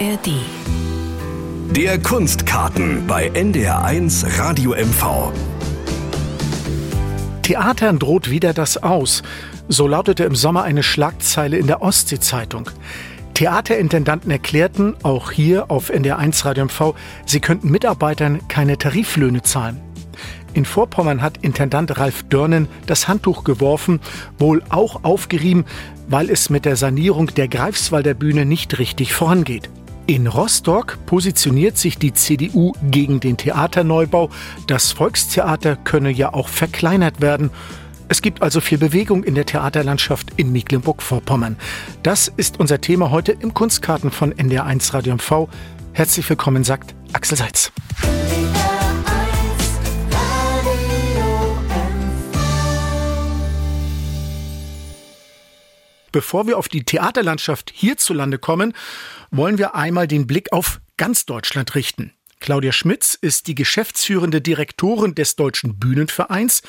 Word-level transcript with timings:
ARD. 0.00 0.28
Der 1.76 2.00
Kunstkarten 2.00 3.06
bei 3.06 3.30
NDR1 3.30 4.38
Radio 4.38 4.72
MV. 4.72 5.32
Theatern 7.42 8.00
droht 8.00 8.28
wieder 8.28 8.52
das 8.52 8.82
Aus. 8.82 9.22
So 9.68 9.86
lautete 9.86 10.24
im 10.24 10.34
Sommer 10.34 10.64
eine 10.64 10.82
Schlagzeile 10.82 11.58
in 11.58 11.68
der 11.68 11.80
Ostsee-Zeitung. 11.80 12.70
Theaterintendanten 13.34 14.32
erklärten, 14.32 14.96
auch 15.04 15.30
hier 15.30 15.70
auf 15.70 15.90
NDR1 15.90 16.44
Radio 16.44 16.64
MV, 16.64 16.94
sie 17.24 17.38
könnten 17.38 17.70
Mitarbeitern 17.70 18.48
keine 18.48 18.78
Tariflöhne 18.78 19.42
zahlen. 19.42 19.80
In 20.54 20.64
Vorpommern 20.64 21.22
hat 21.22 21.38
Intendant 21.42 21.98
Ralf 21.98 22.24
Dörnen 22.24 22.68
das 22.86 23.06
Handtuch 23.06 23.44
geworfen, 23.44 24.00
wohl 24.38 24.62
auch 24.70 25.04
aufgerieben, 25.04 25.64
weil 26.08 26.30
es 26.30 26.50
mit 26.50 26.64
der 26.64 26.74
Sanierung 26.74 27.28
der 27.28 27.46
Greifswalder 27.46 28.14
Bühne 28.14 28.44
nicht 28.44 28.78
richtig 28.78 29.12
vorangeht. 29.12 29.68
In 30.06 30.26
Rostock 30.26 30.98
positioniert 31.06 31.78
sich 31.78 31.96
die 31.96 32.12
CDU 32.12 32.72
gegen 32.82 33.20
den 33.20 33.38
Theaterneubau. 33.38 34.28
Das 34.66 34.92
Volkstheater 34.92 35.76
könne 35.76 36.10
ja 36.10 36.34
auch 36.34 36.48
verkleinert 36.48 37.22
werden. 37.22 37.48
Es 38.08 38.20
gibt 38.20 38.42
also 38.42 38.60
viel 38.60 38.76
Bewegung 38.76 39.24
in 39.24 39.34
der 39.34 39.46
Theaterlandschaft 39.46 40.32
in 40.36 40.52
Mecklenburg-Vorpommern. 40.52 41.56
Das 42.02 42.30
ist 42.36 42.60
unser 42.60 42.82
Thema 42.82 43.10
heute 43.10 43.32
im 43.32 43.54
Kunstkarten 43.54 44.10
von 44.10 44.34
NDR1 44.34 44.92
Radio 44.92 45.14
MV. 45.14 45.48
Herzlich 45.94 46.28
willkommen, 46.28 46.64
sagt 46.64 46.94
Axel 47.14 47.38
Seitz. 47.38 47.72
Bevor 56.14 56.46
wir 56.46 56.58
auf 56.58 56.68
die 56.68 56.84
Theaterlandschaft 56.84 57.72
hierzulande 57.74 58.38
kommen, 58.38 58.72
wollen 59.32 59.58
wir 59.58 59.74
einmal 59.74 60.06
den 60.06 60.28
Blick 60.28 60.52
auf 60.52 60.80
ganz 60.96 61.26
Deutschland 61.26 61.74
richten. 61.74 62.12
Claudia 62.38 62.70
Schmitz 62.70 63.18
ist 63.20 63.48
die 63.48 63.56
geschäftsführende 63.56 64.40
Direktorin 64.40 65.16
des 65.16 65.34
Deutschen 65.34 65.76
Bühnenvereins. 65.80 66.62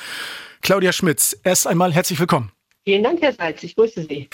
Claudia 0.62 0.90
Schmitz, 0.90 1.38
erst 1.44 1.68
einmal 1.68 1.92
herzlich 1.92 2.18
willkommen. 2.18 2.50
Vielen 2.82 3.04
Dank, 3.04 3.22
Herr 3.22 3.34
Salz. 3.34 3.62
Ich 3.62 3.76
grüße 3.76 4.08
Sie. 4.08 4.28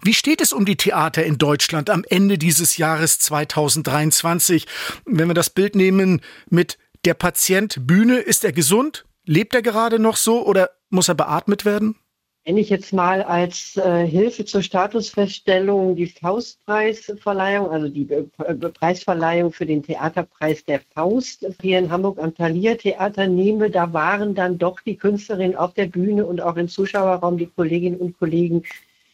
Wie 0.00 0.14
steht 0.14 0.40
es 0.40 0.54
um 0.54 0.64
die 0.64 0.76
Theater 0.76 1.22
in 1.26 1.36
Deutschland 1.36 1.90
am 1.90 2.02
Ende 2.08 2.38
dieses 2.38 2.78
Jahres 2.78 3.18
2023? 3.18 4.66
Wenn 5.04 5.28
wir 5.28 5.34
das 5.34 5.50
Bild 5.50 5.74
nehmen 5.74 6.22
mit 6.48 6.78
der 7.04 7.12
Patient 7.12 7.86
Bühne, 7.86 8.16
ist 8.16 8.46
er 8.46 8.52
gesund? 8.52 9.04
Lebt 9.26 9.54
er 9.54 9.60
gerade 9.60 9.98
noch 9.98 10.16
so 10.16 10.42
oder 10.46 10.70
muss 10.88 11.08
er 11.08 11.16
beatmet 11.16 11.66
werden? 11.66 11.96
Wenn 12.46 12.58
ich 12.58 12.68
jetzt 12.68 12.92
mal 12.92 13.22
als 13.22 13.74
äh, 13.78 14.06
Hilfe 14.06 14.44
zur 14.44 14.62
Statusfeststellung 14.62 15.96
die 15.96 16.08
Faustpreisverleihung, 16.08 17.70
also 17.70 17.88
die 17.88 18.06
äh, 18.10 18.24
Preisverleihung 18.54 19.50
für 19.50 19.64
den 19.64 19.82
Theaterpreis 19.82 20.62
der 20.66 20.80
Faust 20.94 21.46
hier 21.62 21.78
in 21.78 21.90
Hamburg 21.90 22.18
am 22.18 22.34
Thalia 22.34 22.74
Theater 22.74 23.28
nehme, 23.28 23.70
da 23.70 23.94
waren 23.94 24.34
dann 24.34 24.58
doch 24.58 24.80
die 24.80 24.96
Künstlerinnen 24.96 25.56
auf 25.56 25.72
der 25.72 25.86
Bühne 25.86 26.26
und 26.26 26.42
auch 26.42 26.56
im 26.56 26.68
Zuschauerraum, 26.68 27.38
die 27.38 27.46
Kolleginnen 27.46 27.96
und 27.96 28.18
Kollegen 28.18 28.62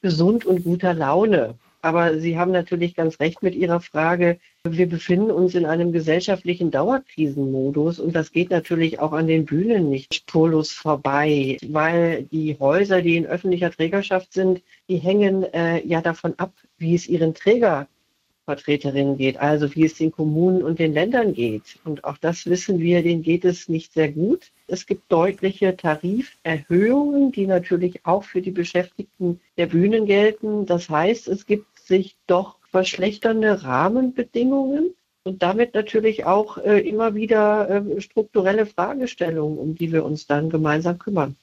gesund 0.03 0.45
und 0.45 0.65
guter 0.65 0.93
Laune. 0.93 1.55
Aber 1.83 2.19
Sie 2.19 2.39
haben 2.39 2.53
natürlich 2.53 2.95
ganz 2.95 3.21
recht 3.21 3.43
mit 3.43 3.55
Ihrer 3.55 3.81
Frage. 3.81 4.39
Wir 4.65 4.87
befinden 4.87 5.31
uns 5.31 5.55
in 5.55 5.65
einem 5.65 5.93
gesellschaftlichen 5.93 6.71
Dauerkrisenmodus 6.71 7.99
und 7.99 8.15
das 8.15 8.33
geht 8.33 8.51
natürlich 8.51 8.99
auch 8.99 9.13
an 9.13 9.27
den 9.27 9.47
Bühnen 9.47 9.89
nicht 9.89 10.15
spurlos 10.15 10.73
vorbei, 10.73 11.57
weil 11.67 12.25
die 12.25 12.59
Häuser, 12.59 13.01
die 13.01 13.17
in 13.17 13.27
öffentlicher 13.27 13.71
Trägerschaft 13.71 14.35
sind, 14.35 14.61
die 14.89 14.99
hängen 14.99 15.45
äh, 15.55 15.83
ja 15.87 16.03
davon 16.03 16.35
ab, 16.37 16.53
wie 16.77 16.95
es 16.95 17.09
ihren 17.09 17.33
Trägervertreterinnen 17.33 19.17
geht, 19.17 19.39
also 19.39 19.75
wie 19.75 19.87
es 19.87 19.95
den 19.95 20.13
Kommunen 20.13 20.63
und 20.63 20.79
den 20.79 20.93
Ländern 20.93 21.33
geht. 21.33 21.79
Und 21.85 22.05
auch 22.05 22.19
das 22.19 22.45
wissen 22.45 22.81
wir, 22.81 23.03
denen 23.03 23.23
geht 23.23 23.47
es 23.47 23.71
nicht 23.71 23.95
sehr 23.95 24.13
gut. 24.13 24.51
Es 24.67 24.85
gibt 24.85 25.11
deutliche 25.11 25.75
Tariferhöhungen, 25.75 27.33
die 27.33 27.47
natürlich 27.47 28.05
auch 28.05 28.25
für 28.25 28.43
die 28.43 28.51
Beschäftigten 28.51 29.41
der 29.57 29.67
Bühnen 29.67 30.05
gelten. 30.05 30.67
Das 30.67 30.91
heißt, 30.91 31.29
es 31.29 31.47
gibt 31.47 31.65
sich 31.91 32.17
doch 32.27 32.57
verschlechternde 32.71 33.65
Rahmenbedingungen 33.65 34.95
und 35.25 35.43
damit 35.43 35.75
natürlich 35.75 36.25
auch 36.25 36.57
äh, 36.57 36.79
immer 36.81 37.15
wieder 37.15 37.69
äh, 37.69 38.01
strukturelle 38.01 38.65
Fragestellungen, 38.65 39.59
um 39.59 39.75
die 39.75 39.93
wir 39.93 40.05
uns 40.05 40.27
dann 40.27 40.49
gemeinsam 40.49 40.99
kümmern. 40.99 41.37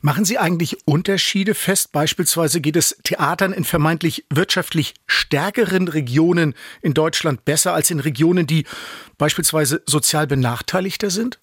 Machen 0.00 0.24
Sie 0.24 0.38
eigentlich 0.38 0.88
Unterschiede 0.88 1.54
fest? 1.54 1.92
Beispielsweise 1.92 2.60
geht 2.60 2.74
es 2.74 2.98
Theatern 3.04 3.52
in 3.52 3.64
vermeintlich 3.64 4.24
wirtschaftlich 4.30 4.94
stärkeren 5.06 5.86
Regionen 5.86 6.54
in 6.80 6.94
Deutschland 6.94 7.44
besser 7.44 7.74
als 7.74 7.90
in 7.90 8.00
Regionen, 8.00 8.46
die 8.46 8.64
beispielsweise 9.18 9.82
sozial 9.86 10.26
benachteiligter 10.26 11.10
sind? 11.10 11.38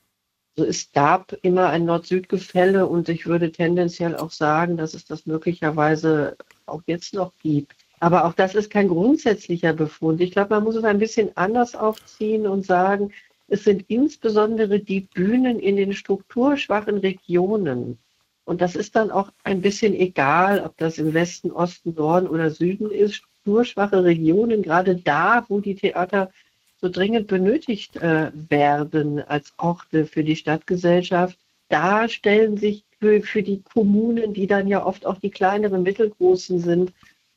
Also 0.58 0.70
es 0.70 0.92
gab 0.92 1.34
immer 1.44 1.70
ein 1.70 1.86
Nord-Süd-Gefälle 1.86 2.88
und 2.88 3.08
ich 3.08 3.28
würde 3.28 3.52
tendenziell 3.52 4.18
auch 4.18 4.32
sagen, 4.32 4.76
dass 4.76 4.94
es 4.94 5.06
das 5.06 5.26
möglicherweise 5.26 6.36
auch 6.66 6.82
jetzt 6.88 7.14
noch 7.14 7.32
gibt. 7.42 7.76
Aber 8.00 8.26
auch 8.26 8.34
das 8.34 8.56
ist 8.56 8.70
kein 8.70 8.88
grundsätzlicher 8.88 9.74
Befund. 9.74 10.22
Ich 10.22 10.32
glaube, 10.32 10.56
man 10.56 10.64
muss 10.64 10.76
es 10.76 10.84
ein 10.84 11.00
bisschen 11.00 11.36
anders 11.36 11.76
aufziehen 11.76 12.48
und 12.48 12.66
sagen, 12.66 13.12
es 13.48 13.64
sind 13.64 13.86
insbesondere 13.88 14.80
die 14.80 15.02
Bühnen 15.02 15.60
in 15.60 15.76
den 15.76 15.94
strukturschwachen 15.94 16.98
Regionen. 17.00 17.98
Und 18.46 18.62
das 18.62 18.76
ist 18.76 18.96
dann 18.96 19.12
auch 19.12 19.32
ein 19.44 19.62
bisschen 19.62 19.94
egal, 19.94 20.64
ob 20.66 20.78
das 20.78 20.98
im 20.98 21.14
Westen, 21.14 21.52
Osten, 21.52 21.94
Norden 21.96 22.28
oder 22.28 22.50
Süden 22.50 22.90
ist. 22.90 23.16
Strukturschwache 23.16 24.04
Regionen, 24.04 24.62
gerade 24.62 24.96
da, 24.96 25.46
wo 25.48 25.60
die 25.60 25.76
Theater 25.76 26.32
so 26.82 26.90
dringend 26.90 27.28
benötigt 27.28 27.98
äh, 27.98 28.32
werden 28.34 29.20
als 29.20 29.54
Orte 29.58 30.06
für 30.06 30.24
die 30.24 30.36
Stadtgesellschaft, 30.36 31.38
da 31.68 32.08
stellen 32.08 32.58
sich 32.58 32.84
für, 33.00 33.22
für 33.22 33.44
die 33.44 33.62
Kommunen, 33.62 34.34
die 34.34 34.48
dann 34.48 34.68
ja 34.68 34.86
oft 34.86 35.06
auch 35.06 35.18
die 35.20 35.30
kleineren, 35.30 35.84
mittelgroßen 35.84 36.60
sind, 36.60 36.94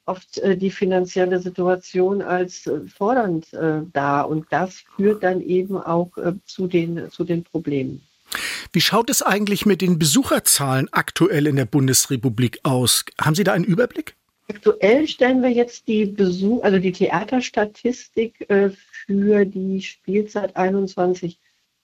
oft 0.06 0.38
äh, 0.38 0.56
die 0.56 0.70
finanzielle 0.70 1.38
Situation 1.38 2.22
als 2.22 2.66
äh, 2.66 2.80
fordernd 2.86 3.52
äh, 3.52 3.80
dar. 3.92 4.28
Und 4.28 4.46
das 4.50 4.82
führt 4.96 5.22
dann 5.22 5.40
eben 5.40 5.76
auch 5.76 6.10
zu, 6.44 6.66
den, 6.66 7.10
zu 7.10 7.24
den 7.24 7.44
Problemen. 7.44 8.02
Wie 8.72 8.80
schaut 8.80 9.10
es 9.10 9.22
eigentlich 9.22 9.66
mit 9.66 9.82
den 9.82 9.98
Besucherzahlen 9.98 10.88
aktuell 10.92 11.46
in 11.46 11.56
der 11.56 11.66
Bundesrepublik 11.66 12.60
aus? 12.62 13.04
Haben 13.20 13.34
Sie 13.34 13.44
da 13.44 13.52
einen 13.52 13.64
Überblick? 13.64 14.16
Aktuell 14.48 15.06
stellen 15.06 15.42
wir 15.42 15.50
jetzt 15.50 15.86
die 15.86 16.06
Besuch, 16.06 16.62
also 16.62 16.78
die 16.78 16.92
Theaterstatistik 16.92 18.46
für 18.48 19.44
die 19.44 19.82
Spielzeit 19.82 20.56
21 20.56 21.38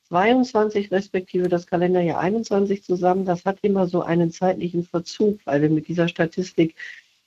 22 0.09 0.91
respektive 0.91 1.49
das 1.49 1.67
Kalenderjahr 1.67 2.21
21 2.21 2.83
zusammen. 2.83 3.27
Das 3.27 3.45
hat 3.45 3.59
immer 3.63 3.87
so 3.87 4.03
einen 4.03 4.31
zeitlichen 4.31 4.85
Verzug, 4.85 5.41
weil 5.45 5.61
wir 5.63 5.69
mit 5.69 5.89
dieser 5.89 6.09
Statistik 6.09 6.75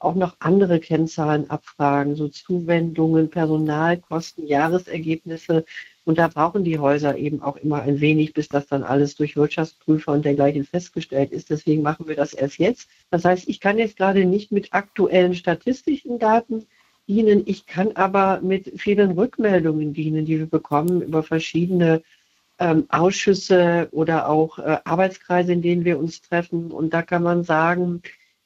auch 0.01 0.15
noch 0.15 0.35
andere 0.39 0.79
Kennzahlen 0.79 1.49
abfragen, 1.49 2.15
so 2.15 2.27
Zuwendungen, 2.27 3.29
Personalkosten, 3.29 4.47
Jahresergebnisse. 4.47 5.65
Und 6.03 6.17
da 6.17 6.27
brauchen 6.27 6.63
die 6.63 6.79
Häuser 6.79 7.17
eben 7.17 7.41
auch 7.41 7.57
immer 7.57 7.83
ein 7.83 8.01
wenig, 8.01 8.33
bis 8.33 8.49
das 8.49 8.67
dann 8.67 8.83
alles 8.83 9.15
durch 9.15 9.35
Wirtschaftsprüfer 9.35 10.11
und 10.11 10.25
dergleichen 10.25 10.65
festgestellt 10.65 11.31
ist. 11.31 11.49
Deswegen 11.49 11.83
machen 11.83 12.07
wir 12.07 12.15
das 12.15 12.33
erst 12.33 12.57
jetzt. 12.57 12.89
Das 13.11 13.23
heißt, 13.23 13.47
ich 13.47 13.59
kann 13.59 13.77
jetzt 13.77 13.97
gerade 13.97 14.25
nicht 14.25 14.51
mit 14.51 14.73
aktuellen 14.73 15.35
statistischen 15.35 16.17
Daten 16.17 16.65
dienen. 17.07 17.43
Ich 17.45 17.67
kann 17.67 17.91
aber 17.95 18.41
mit 18.41 18.79
vielen 18.79 19.11
Rückmeldungen 19.11 19.93
dienen, 19.93 20.25
die 20.25 20.39
wir 20.39 20.47
bekommen 20.47 21.01
über 21.01 21.21
verschiedene 21.21 22.01
ähm, 22.57 22.85
Ausschüsse 22.89 23.89
oder 23.91 24.29
auch 24.29 24.57
äh, 24.59 24.77
Arbeitskreise, 24.85 25.53
in 25.53 25.61
denen 25.61 25.85
wir 25.85 25.99
uns 25.99 26.21
treffen. 26.21 26.71
Und 26.71 26.93
da 26.93 27.01
kann 27.01 27.23
man 27.23 27.43
sagen, 27.43 28.01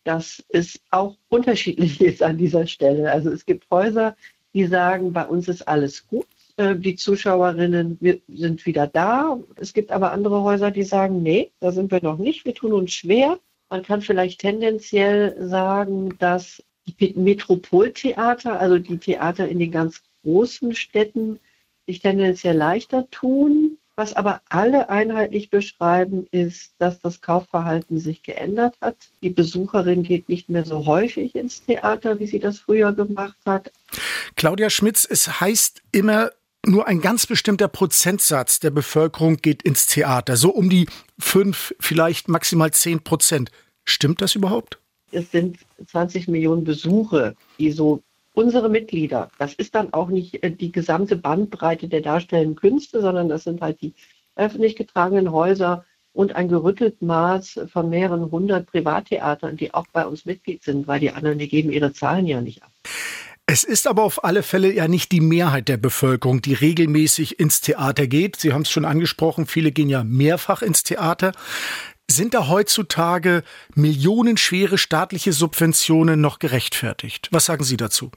dass 0.05 0.43
es 0.49 0.79
auch 0.91 1.17
unterschiedlich 1.27 1.99
ist 2.01 2.23
an 2.23 2.37
dieser 2.37 2.65
Stelle. 2.67 3.11
Also 3.11 3.29
es 3.31 3.45
gibt 3.45 3.69
Häuser, 3.69 4.15
die 4.53 4.65
sagen, 4.65 5.11
bei 5.11 5.25
uns 5.25 5.49
ist 5.49 5.67
alles 5.67 6.07
gut. 6.07 6.27
Äh, 6.57 6.75
die 6.75 6.95
Zuschauerinnen 6.95 7.99
sind 8.27 8.65
wieder 8.65 8.87
da. 8.87 9.37
Es 9.57 9.73
gibt 9.73 9.91
aber 9.91 10.13
andere 10.13 10.43
Häuser, 10.43 10.71
die 10.71 10.83
sagen, 10.83 11.21
nee, 11.21 11.51
da 11.59 11.71
sind 11.71 11.91
wir 11.91 12.01
noch 12.01 12.17
nicht. 12.17 12.45
Wir 12.45 12.55
tun 12.55 12.71
uns 12.71 12.93
schwer. 12.93 13.39
Man 13.69 13.83
kann 13.83 14.01
vielleicht 14.01 14.39
tendenziell 14.39 15.35
sagen, 15.49 16.17
dass 16.19 16.63
die 16.85 17.13
Metropoltheater, 17.15 18.59
also 18.59 18.77
die 18.77 18.97
Theater 18.97 19.47
in 19.47 19.59
den 19.59 19.71
ganz 19.71 20.03
großen 20.23 20.75
Städten, 20.75 21.39
sich 21.87 21.99
tendenziell 21.99 22.55
leichter 22.55 23.09
tun. 23.09 23.77
Was 23.97 24.13
aber 24.13 24.41
alle 24.49 24.89
einheitlich 24.89 25.49
beschreiben, 25.49 26.27
ist, 26.31 26.73
dass 26.79 26.99
das 26.99 27.21
Kaufverhalten 27.21 27.97
sich 27.97 28.23
geändert 28.23 28.75
hat. 28.81 28.97
Die 29.21 29.29
Besucherin 29.29 30.03
geht 30.03 30.27
nicht 30.27 30.49
mehr 30.49 30.65
so 30.65 30.85
häufig 30.85 31.33
ins 31.33 31.63
Theater, 31.63 32.19
wie 32.19 32.27
sie 32.27 32.39
das 32.39 32.59
früher 32.59 32.91
gemacht 32.91 33.37
hat. 33.45 33.71
Claudia 34.35 34.69
Schmitz, 34.69 35.07
es 35.09 35.39
heißt 35.39 35.81
immer, 35.93 36.31
nur 36.65 36.87
ein 36.87 36.99
ganz 36.99 37.25
bestimmter 37.25 37.67
Prozentsatz 37.67 38.59
der 38.59 38.71
Bevölkerung 38.71 39.37
geht 39.37 39.61
ins 39.63 39.85
Theater, 39.85 40.35
so 40.35 40.49
um 40.49 40.69
die 40.69 40.87
fünf, 41.19 41.73
vielleicht 41.79 42.27
maximal 42.27 42.71
zehn 42.71 43.01
Prozent. 43.01 43.51
Stimmt 43.85 44.21
das 44.21 44.35
überhaupt? 44.35 44.79
Es 45.11 45.31
sind 45.31 45.59
20 45.87 46.27
Millionen 46.27 46.63
Besuche, 46.63 47.35
die 47.59 47.71
so 47.71 48.01
unsere 48.35 48.69
Mitglieder. 48.69 49.29
Das 49.39 49.53
ist 49.53 49.75
dann 49.75 49.93
auch 49.93 50.09
nicht 50.09 50.43
äh, 50.43 50.51
die 50.51 50.71
gesamte 50.71 51.15
Bandbreite 51.15 51.87
der 51.87 52.01
darstellenden 52.01 52.55
Künste, 52.55 53.01
sondern 53.01 53.29
das 53.29 53.43
sind 53.43 53.61
halt 53.61 53.81
die 53.81 53.93
öffentlich 54.35 54.75
getragenen 54.75 55.31
Häuser 55.31 55.85
und 56.13 56.35
ein 56.35 56.47
gerüttelt 56.47 57.01
Maß 57.01 57.61
von 57.71 57.89
mehreren 57.89 58.31
hundert 58.31 58.67
Privattheatern, 58.67 59.57
die 59.57 59.73
auch 59.73 59.87
bei 59.91 60.05
uns 60.05 60.25
Mitglied 60.25 60.63
sind, 60.63 60.87
weil 60.87 60.99
die 60.99 61.11
anderen, 61.11 61.39
die 61.39 61.49
geben 61.49 61.71
ihre 61.71 61.93
Zahlen 61.93 62.25
ja 62.25 62.41
nicht 62.41 62.63
ab. 62.63 62.71
Es 63.47 63.63
ist 63.63 63.85
aber 63.85 64.03
auf 64.03 64.23
alle 64.23 64.41
Fälle 64.41 64.73
ja 64.73 64.87
nicht 64.87 65.11
die 65.11 65.21
Mehrheit 65.21 65.69
der 65.69 65.77
Bevölkerung, 65.77 66.41
die 66.41 66.53
regelmäßig 66.53 67.39
ins 67.39 67.61
Theater 67.61 68.07
geht. 68.07 68.37
Sie 68.37 68.53
haben 68.53 68.63
es 68.63 68.71
schon 68.71 68.85
angesprochen, 68.85 69.45
viele 69.45 69.71
gehen 69.71 69.89
ja 69.89 70.03
mehrfach 70.03 70.61
ins 70.61 70.83
Theater. 70.83 71.31
Sind 72.09 72.33
da 72.33 72.47
heutzutage 72.47 73.43
millionenschwere 73.75 74.77
staatliche 74.77 75.33
Subventionen 75.33 76.21
noch 76.21 76.39
gerechtfertigt? 76.39 77.29
Was 77.31 77.45
sagen 77.45 77.63
Sie 77.63 77.77
dazu? 77.77 78.11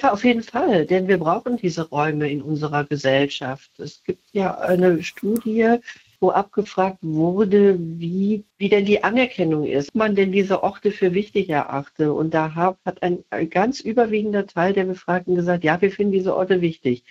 Ja, 0.00 0.12
auf 0.12 0.22
jeden 0.22 0.44
Fall, 0.44 0.86
denn 0.86 1.08
wir 1.08 1.18
brauchen 1.18 1.56
diese 1.56 1.88
Räume 1.88 2.30
in 2.30 2.40
unserer 2.40 2.84
Gesellschaft. 2.84 3.70
Es 3.78 4.04
gibt 4.04 4.22
ja 4.32 4.56
eine 4.56 5.02
Studie, 5.02 5.78
wo 6.20 6.30
abgefragt 6.30 6.98
wurde, 7.02 7.76
wie, 7.78 8.44
wie 8.58 8.68
denn 8.68 8.84
die 8.84 9.02
Anerkennung 9.02 9.64
ist, 9.66 9.96
man 9.96 10.14
denn 10.14 10.30
diese 10.30 10.62
Orte 10.62 10.92
für 10.92 11.14
wichtig 11.14 11.48
erachte. 11.48 12.12
Und 12.12 12.32
da 12.32 12.54
hat 12.54 13.02
ein, 13.02 13.24
ein 13.30 13.50
ganz 13.50 13.80
überwiegender 13.80 14.46
Teil 14.46 14.72
der 14.72 14.84
Befragten 14.84 15.34
gesagt, 15.34 15.64
ja, 15.64 15.80
wir 15.80 15.90
finden 15.90 16.12
diese 16.12 16.36
Orte 16.36 16.60
wichtig. 16.60 17.02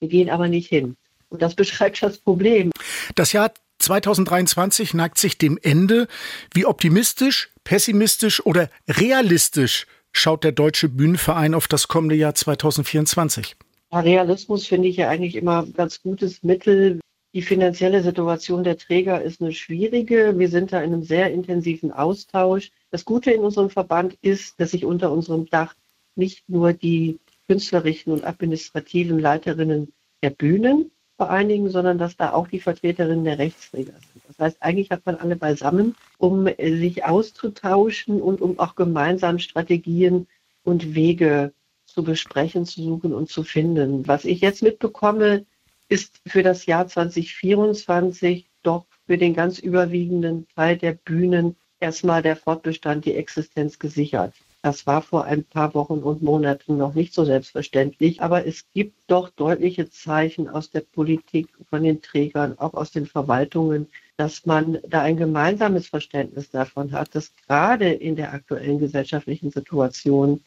Wir 0.00 0.08
gehen 0.08 0.28
aber 0.28 0.48
nicht 0.48 0.68
hin. 0.68 0.96
Und 1.28 1.42
das 1.42 1.54
beschreibt 1.56 2.02
das 2.02 2.18
Problem. 2.18 2.72
Das 3.14 3.32
Jahr 3.32 3.52
2023 3.78 4.94
neigt 4.94 5.18
sich 5.18 5.38
dem 5.38 5.58
Ende. 5.62 6.08
Wie 6.52 6.66
optimistisch, 6.66 7.50
pessimistisch 7.62 8.44
oder 8.44 8.68
realistisch 8.88 9.86
schaut 10.12 10.44
der 10.44 10.52
Deutsche 10.52 10.88
Bühnenverein 10.88 11.54
auf 11.54 11.68
das 11.68 11.88
kommende 11.88 12.14
Jahr 12.14 12.34
2024? 12.34 13.56
Realismus 13.92 14.66
finde 14.66 14.88
ich 14.88 14.96
ja 14.96 15.08
eigentlich 15.08 15.36
immer 15.36 15.64
ein 15.64 15.72
ganz 15.72 16.00
gutes 16.02 16.42
Mittel. 16.42 17.00
Die 17.34 17.42
finanzielle 17.42 18.02
Situation 18.02 18.62
der 18.62 18.76
Träger 18.76 19.22
ist 19.22 19.40
eine 19.40 19.52
schwierige. 19.52 20.38
Wir 20.38 20.48
sind 20.48 20.72
da 20.72 20.82
in 20.82 20.92
einem 20.92 21.02
sehr 21.02 21.32
intensiven 21.32 21.90
Austausch. 21.90 22.70
Das 22.90 23.04
Gute 23.04 23.30
in 23.30 23.40
unserem 23.40 23.70
Verband 23.70 24.16
ist, 24.20 24.60
dass 24.60 24.72
sich 24.72 24.84
unter 24.84 25.10
unserem 25.10 25.46
Dach 25.46 25.74
nicht 26.14 26.46
nur 26.48 26.74
die 26.74 27.18
künstlerischen 27.48 28.12
und 28.12 28.24
administrativen 28.24 29.18
Leiterinnen 29.18 29.92
der 30.22 30.30
Bühnen 30.30 30.90
vereinigen, 31.16 31.70
sondern 31.70 31.98
dass 31.98 32.16
da 32.16 32.32
auch 32.32 32.48
die 32.48 32.60
Vertreterinnen 32.60 33.24
der 33.24 33.38
Rechtsträger 33.38 33.92
sind. 33.92 34.11
Heißt, 34.42 34.60
eigentlich 34.60 34.90
hat 34.90 35.06
man 35.06 35.14
alle 35.16 35.36
beisammen, 35.36 35.94
um 36.18 36.48
sich 36.58 37.04
auszutauschen 37.04 38.20
und 38.20 38.40
um 38.40 38.58
auch 38.58 38.74
gemeinsam 38.74 39.38
Strategien 39.38 40.26
und 40.64 40.96
Wege 40.96 41.52
zu 41.86 42.02
besprechen, 42.02 42.66
zu 42.66 42.82
suchen 42.82 43.14
und 43.14 43.28
zu 43.28 43.44
finden. 43.44 44.06
Was 44.08 44.24
ich 44.24 44.40
jetzt 44.40 44.62
mitbekomme, 44.62 45.46
ist 45.88 46.20
für 46.26 46.42
das 46.42 46.66
Jahr 46.66 46.88
2024 46.88 48.46
doch 48.64 48.86
für 49.06 49.16
den 49.16 49.34
ganz 49.34 49.60
überwiegenden 49.60 50.48
Teil 50.56 50.76
der 50.76 50.94
Bühnen 50.94 51.54
erstmal 51.78 52.22
der 52.22 52.34
Fortbestand, 52.34 53.04
die 53.04 53.14
Existenz 53.14 53.78
gesichert. 53.78 54.34
Das 54.62 54.86
war 54.86 55.02
vor 55.02 55.24
ein 55.24 55.44
paar 55.44 55.74
Wochen 55.74 55.98
und 55.98 56.22
Monaten 56.22 56.76
noch 56.78 56.94
nicht 56.94 57.14
so 57.14 57.24
selbstverständlich, 57.24 58.22
aber 58.22 58.46
es 58.46 58.64
gibt 58.72 58.96
doch 59.06 59.28
deutliche 59.30 59.90
Zeichen 59.90 60.48
aus 60.48 60.70
der 60.70 60.80
Politik, 60.80 61.48
von 61.68 61.82
den 61.82 62.00
Trägern, 62.02 62.58
auch 62.58 62.74
aus 62.74 62.90
den 62.90 63.06
Verwaltungen, 63.06 63.88
dass 64.16 64.46
man 64.46 64.78
da 64.88 65.02
ein 65.02 65.16
gemeinsames 65.16 65.88
Verständnis 65.88 66.50
davon 66.50 66.92
hat, 66.92 67.14
dass 67.14 67.34
gerade 67.46 67.90
in 67.90 68.16
der 68.16 68.32
aktuellen 68.32 68.78
gesellschaftlichen 68.78 69.50
Situation 69.50 70.40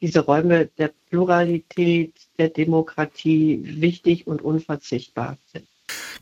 diese 0.00 0.20
Räume 0.20 0.66
der 0.78 0.90
Pluralität, 1.08 2.14
der 2.38 2.50
Demokratie 2.50 3.60
wichtig 3.62 4.26
und 4.26 4.42
unverzichtbar 4.42 5.38
sind. 5.52 5.66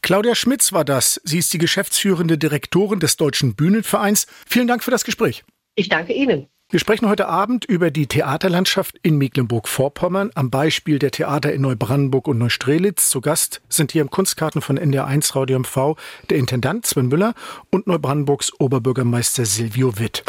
Claudia 0.02 0.34
Schmitz 0.34 0.72
war 0.72 0.84
das. 0.84 1.20
Sie 1.24 1.38
ist 1.38 1.52
die 1.52 1.58
geschäftsführende 1.58 2.36
Direktorin 2.36 3.00
des 3.00 3.16
Deutschen 3.16 3.54
Bühnenvereins. 3.54 4.26
Vielen 4.46 4.66
Dank 4.66 4.82
für 4.82 4.90
das 4.90 5.04
Gespräch. 5.04 5.44
Ich 5.74 5.88
danke 5.88 6.12
Ihnen. 6.12 6.48
Wir 6.72 6.78
sprechen 6.78 7.06
heute 7.06 7.28
Abend 7.28 7.66
über 7.66 7.90
die 7.90 8.06
Theaterlandschaft 8.06 8.98
in 9.02 9.19
Mecklenburg-Vorpommern 9.19 10.30
am 10.34 10.48
Beispiel 10.48 10.98
der 10.98 11.10
Theater 11.10 11.52
in 11.52 11.60
Neubrandenburg 11.60 12.26
und 12.26 12.38
Neustrelitz. 12.38 13.10
Zu 13.10 13.20
Gast 13.20 13.60
sind 13.69 13.92
hier 13.92 14.00
im 14.00 14.08
Kunstkarten 14.08 14.62
von 14.62 14.78
NDR1 14.78 15.36
Radio 15.36 15.58
MV 15.58 15.98
der 16.30 16.38
Intendant 16.38 16.86
Sven 16.86 17.08
Müller 17.08 17.34
und 17.69 17.86
Neubrandenburgs 17.86 18.58
Oberbürgermeister 18.58 19.44
Silvio 19.44 19.98
Witt. 19.98 20.24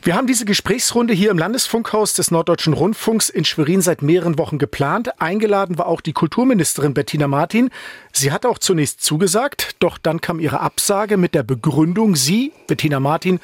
Wir 0.00 0.16
haben 0.16 0.26
diese 0.26 0.46
Gesprächsrunde 0.46 1.12
hier 1.12 1.30
im 1.30 1.36
Landesfunkhaus 1.36 2.14
des 2.14 2.30
Norddeutschen 2.30 2.72
Rundfunks 2.72 3.28
in 3.28 3.44
Schwerin 3.44 3.82
seit 3.82 4.00
mehreren 4.00 4.38
Wochen 4.38 4.56
geplant. 4.56 5.20
Eingeladen 5.20 5.76
war 5.76 5.88
auch 5.88 6.00
die 6.00 6.14
Kulturministerin 6.14 6.94
Bettina 6.94 7.28
Martin. 7.28 7.68
Sie 8.14 8.32
hat 8.32 8.46
auch 8.46 8.58
zunächst 8.58 9.02
zugesagt, 9.02 9.76
doch 9.80 9.98
dann 9.98 10.22
kam 10.22 10.40
ihre 10.40 10.60
Absage 10.60 11.18
mit 11.18 11.34
der 11.34 11.42
Begründung, 11.42 12.16
sie, 12.16 12.54
Bettina 12.66 12.98
Martin, 12.98 13.40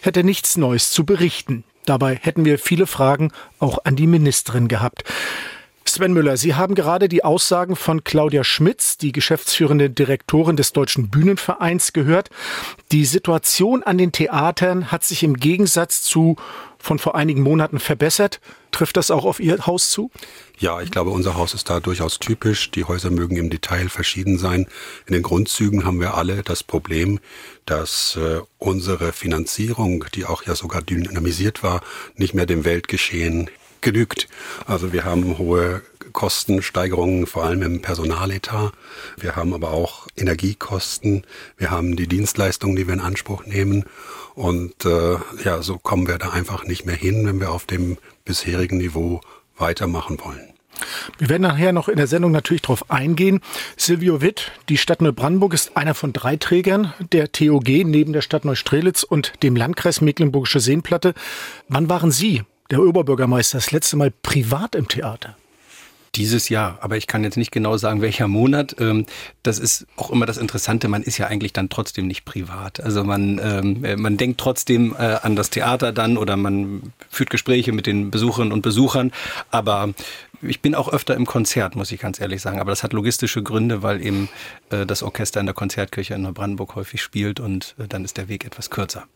hätte 0.00 0.24
nichts 0.24 0.56
Neues 0.56 0.90
zu 0.90 1.06
berichten. 1.06 1.62
Dabei 1.86 2.16
hätten 2.16 2.44
wir 2.44 2.58
viele 2.58 2.86
Fragen 2.86 3.32
auch 3.58 3.78
an 3.84 3.96
die 3.96 4.06
Ministerin 4.06 4.68
gehabt. 4.68 5.04
Sven 5.88 6.12
Müller, 6.12 6.36
Sie 6.36 6.54
haben 6.54 6.74
gerade 6.74 7.08
die 7.08 7.24
Aussagen 7.24 7.76
von 7.76 8.02
Claudia 8.02 8.44
Schmitz, 8.44 8.98
die 8.98 9.12
geschäftsführende 9.12 9.88
Direktorin 9.88 10.56
des 10.56 10.72
Deutschen 10.72 11.08
Bühnenvereins, 11.08 11.92
gehört. 11.92 12.28
Die 12.92 13.04
Situation 13.04 13.82
an 13.82 13.96
den 13.96 14.12
Theatern 14.12 14.90
hat 14.90 15.04
sich 15.04 15.22
im 15.22 15.34
Gegensatz 15.34 16.02
zu 16.02 16.36
von 16.86 16.98
vor 16.98 17.16
einigen 17.16 17.42
Monaten 17.42 17.78
verbessert. 17.80 18.40
Trifft 18.70 18.96
das 18.96 19.10
auch 19.10 19.24
auf 19.24 19.40
Ihr 19.40 19.66
Haus 19.66 19.90
zu? 19.90 20.10
Ja, 20.58 20.80
ich 20.80 20.90
glaube, 20.90 21.10
unser 21.10 21.34
Haus 21.34 21.52
ist 21.52 21.68
da 21.68 21.80
durchaus 21.80 22.18
typisch. 22.18 22.70
Die 22.70 22.84
Häuser 22.84 23.10
mögen 23.10 23.36
im 23.36 23.50
Detail 23.50 23.88
verschieden 23.88 24.38
sein. 24.38 24.66
In 25.06 25.12
den 25.12 25.22
Grundzügen 25.22 25.84
haben 25.84 26.00
wir 26.00 26.14
alle 26.14 26.42
das 26.42 26.62
Problem, 26.62 27.18
dass 27.66 28.16
äh, 28.16 28.40
unsere 28.58 29.12
Finanzierung, 29.12 30.04
die 30.14 30.24
auch 30.24 30.44
ja 30.44 30.54
sogar 30.54 30.80
dynamisiert 30.80 31.62
war, 31.62 31.82
nicht 32.14 32.34
mehr 32.34 32.46
dem 32.46 32.64
Weltgeschehen 32.64 33.50
genügt. 33.80 34.28
Also 34.66 34.92
wir 34.92 35.04
haben 35.04 35.38
hohe 35.38 35.82
Kostensteigerungen, 36.12 37.26
vor 37.26 37.44
allem 37.44 37.62
im 37.62 37.82
Personaletat. 37.82 38.72
Wir 39.18 39.36
haben 39.36 39.52
aber 39.52 39.72
auch 39.72 40.06
Energiekosten. 40.16 41.26
Wir 41.56 41.70
haben 41.70 41.96
die 41.96 42.06
Dienstleistungen, 42.06 42.76
die 42.76 42.86
wir 42.86 42.94
in 42.94 43.00
Anspruch 43.00 43.44
nehmen. 43.44 43.84
Und 44.36 44.84
äh, 44.84 45.16
ja, 45.44 45.62
so 45.62 45.78
kommen 45.78 46.06
wir 46.06 46.18
da 46.18 46.28
einfach 46.28 46.64
nicht 46.64 46.84
mehr 46.84 46.94
hin, 46.94 47.26
wenn 47.26 47.40
wir 47.40 47.50
auf 47.50 47.64
dem 47.64 47.96
bisherigen 48.26 48.76
Niveau 48.76 49.22
weitermachen 49.56 50.18
wollen. 50.22 50.52
Wir 51.16 51.30
werden 51.30 51.42
nachher 51.42 51.72
noch 51.72 51.88
in 51.88 51.96
der 51.96 52.06
Sendung 52.06 52.32
natürlich 52.32 52.60
darauf 52.60 52.90
eingehen. 52.90 53.40
Silvio 53.78 54.20
Witt, 54.20 54.52
die 54.68 54.76
Stadt 54.76 55.00
Neubrandenburg 55.00 55.54
ist 55.54 55.74
einer 55.78 55.94
von 55.94 56.12
drei 56.12 56.36
Trägern 56.36 56.92
der 57.12 57.32
TOG 57.32 57.66
neben 57.66 58.12
der 58.12 58.20
Stadt 58.20 58.44
Neustrelitz 58.44 59.02
und 59.04 59.42
dem 59.42 59.56
Landkreis 59.56 60.02
Mecklenburgische 60.02 60.60
Seenplatte. 60.60 61.14
Wann 61.68 61.88
waren 61.88 62.10
Sie, 62.10 62.42
der 62.70 62.82
Oberbürgermeister, 62.82 63.56
das 63.56 63.72
letzte 63.72 63.96
Mal 63.96 64.10
privat 64.10 64.74
im 64.74 64.86
Theater? 64.86 65.34
Dieses 66.16 66.48
Jahr, 66.48 66.78
aber 66.80 66.96
ich 66.96 67.06
kann 67.06 67.24
jetzt 67.24 67.36
nicht 67.36 67.52
genau 67.52 67.76
sagen, 67.76 68.00
welcher 68.00 68.26
Monat. 68.26 68.76
Ähm, 68.80 69.04
das 69.42 69.58
ist 69.58 69.86
auch 69.96 70.10
immer 70.10 70.24
das 70.24 70.38
Interessante, 70.38 70.88
man 70.88 71.02
ist 71.02 71.18
ja 71.18 71.26
eigentlich 71.26 71.52
dann 71.52 71.68
trotzdem 71.68 72.06
nicht 72.06 72.24
privat. 72.24 72.80
Also 72.80 73.04
man, 73.04 73.38
ähm, 73.42 73.84
äh, 73.84 73.96
man 73.96 74.16
denkt 74.16 74.40
trotzdem 74.40 74.96
äh, 74.98 75.18
an 75.22 75.36
das 75.36 75.50
Theater 75.50 75.92
dann 75.92 76.16
oder 76.16 76.36
man 76.36 76.94
führt 77.10 77.28
Gespräche 77.28 77.72
mit 77.72 77.86
den 77.86 78.10
Besucherinnen 78.10 78.52
und 78.52 78.62
Besuchern, 78.62 79.12
aber 79.50 79.92
ich 80.42 80.60
bin 80.60 80.74
auch 80.74 80.90
öfter 80.92 81.14
im 81.14 81.26
Konzert, 81.26 81.76
muss 81.76 81.92
ich 81.92 82.00
ganz 82.00 82.20
ehrlich 82.20 82.40
sagen. 82.40 82.60
Aber 82.60 82.70
das 82.70 82.82
hat 82.82 82.92
logistische 82.92 83.42
Gründe, 83.42 83.82
weil 83.82 84.04
eben 84.04 84.28
äh, 84.70 84.86
das 84.86 85.02
Orchester 85.02 85.40
in 85.40 85.46
der 85.46 85.54
Konzertkirche 85.54 86.14
in 86.14 86.22
Neubrandenburg 86.22 86.74
häufig 86.76 87.02
spielt 87.02 87.40
und 87.40 87.74
dann 87.88 88.04
ist 88.04 88.16
der 88.16 88.28
Weg 88.28 88.44
etwas 88.44 88.70
kürzer. 88.70 89.06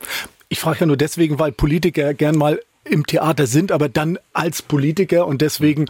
Ich 0.49 0.61
frage 0.61 0.81
ja 0.81 0.87
nur 0.87 0.97
deswegen, 0.97 1.39
weil 1.39 1.53
Politiker 1.53 2.13
gern 2.15 2.37
mal 2.37 2.61
im 2.91 3.07
Theater 3.07 3.47
sind, 3.47 3.73
aber 3.73 3.89
dann 3.89 4.19
als 4.33 4.63
Politiker 4.63 5.27
und 5.27 5.41
deswegen 5.43 5.87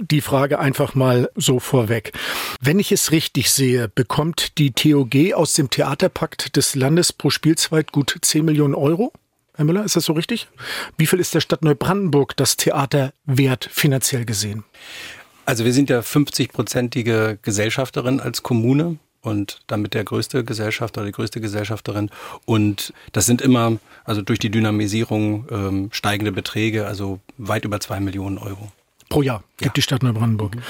die 0.00 0.20
Frage 0.20 0.58
einfach 0.58 0.94
mal 0.94 1.30
so 1.36 1.60
vorweg. 1.60 2.12
Wenn 2.60 2.78
ich 2.78 2.92
es 2.92 3.12
richtig 3.12 3.50
sehe, 3.50 3.88
bekommt 3.88 4.58
die 4.58 4.72
TOG 4.72 5.34
aus 5.34 5.54
dem 5.54 5.70
Theaterpakt 5.70 6.56
des 6.56 6.74
Landes 6.74 7.12
pro 7.12 7.30
Spielzeit 7.30 7.92
gut 7.92 8.16
10 8.20 8.44
Millionen 8.44 8.74
Euro? 8.74 9.12
Herr 9.54 9.64
Müller, 9.64 9.84
ist 9.84 9.96
das 9.96 10.04
so 10.04 10.12
richtig? 10.12 10.48
Wie 10.96 11.06
viel 11.06 11.18
ist 11.18 11.34
der 11.34 11.40
Stadt 11.40 11.62
Neubrandenburg 11.62 12.36
das 12.36 12.56
Theater 12.56 13.12
wert 13.24 13.68
finanziell 13.70 14.24
gesehen? 14.24 14.64
Also 15.44 15.64
wir 15.64 15.72
sind 15.72 15.90
ja 15.90 16.00
50-prozentige 16.00 17.38
Gesellschafterin 17.42 18.20
als 18.20 18.42
Kommune 18.42 18.98
und 19.22 19.60
damit 19.66 19.94
der 19.94 20.04
größte 20.04 20.44
Gesellschafter 20.44 21.00
oder 21.00 21.06
die 21.06 21.12
größte 21.12 21.40
Gesellschafterin. 21.40 22.10
Und 22.44 22.92
das 23.12 23.26
sind 23.26 23.42
immer, 23.42 23.78
also 24.04 24.22
durch 24.22 24.38
die 24.38 24.50
Dynamisierung 24.50 25.46
ähm, 25.50 25.88
steigende 25.92 26.32
Beträge, 26.32 26.86
also 26.86 27.20
weit 27.36 27.64
über 27.64 27.80
zwei 27.80 28.00
Millionen 28.00 28.38
Euro. 28.38 28.72
Pro 29.08 29.22
Jahr 29.22 29.42
gibt 29.56 29.70
ja. 29.70 29.72
die 29.74 29.82
Stadt 29.82 30.02
Neubrandenburg. 30.02 30.56
Mhm. 30.56 30.62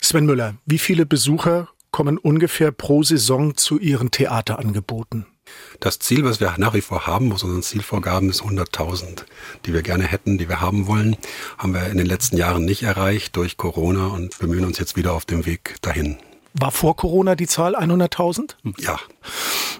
Sven 0.00 0.26
Müller, 0.26 0.54
wie 0.66 0.78
viele 0.78 1.06
Besucher 1.06 1.68
kommen 1.90 2.18
ungefähr 2.18 2.72
pro 2.72 3.02
Saison 3.02 3.56
zu 3.56 3.78
Ihren 3.78 4.10
Theaterangeboten? 4.10 5.26
Das 5.80 5.98
Ziel, 5.98 6.24
was 6.24 6.40
wir 6.40 6.54
nach 6.58 6.74
wie 6.74 6.80
vor 6.80 7.06
haben 7.06 7.32
aus 7.32 7.42
unseren 7.42 7.62
Zielvorgaben, 7.62 8.30
ist 8.30 8.42
100.000, 8.42 9.24
die 9.64 9.72
wir 9.72 9.82
gerne 9.82 10.04
hätten, 10.04 10.38
die 10.38 10.48
wir 10.48 10.60
haben 10.60 10.86
wollen. 10.86 11.16
Haben 11.58 11.74
wir 11.74 11.86
in 11.86 11.98
den 11.98 12.06
letzten 12.06 12.36
Jahren 12.36 12.64
nicht 12.64 12.82
erreicht 12.82 13.36
durch 13.36 13.56
Corona 13.56 14.08
und 14.08 14.38
bemühen 14.38 14.64
uns 14.64 14.78
jetzt 14.78 14.96
wieder 14.96 15.12
auf 15.12 15.24
dem 15.24 15.46
Weg 15.46 15.76
dahin. 15.82 16.18
War 16.58 16.70
vor 16.70 16.96
Corona 16.96 17.34
die 17.34 17.46
Zahl 17.46 17.76
100.000? 17.76 18.54
Ja. 18.78 18.98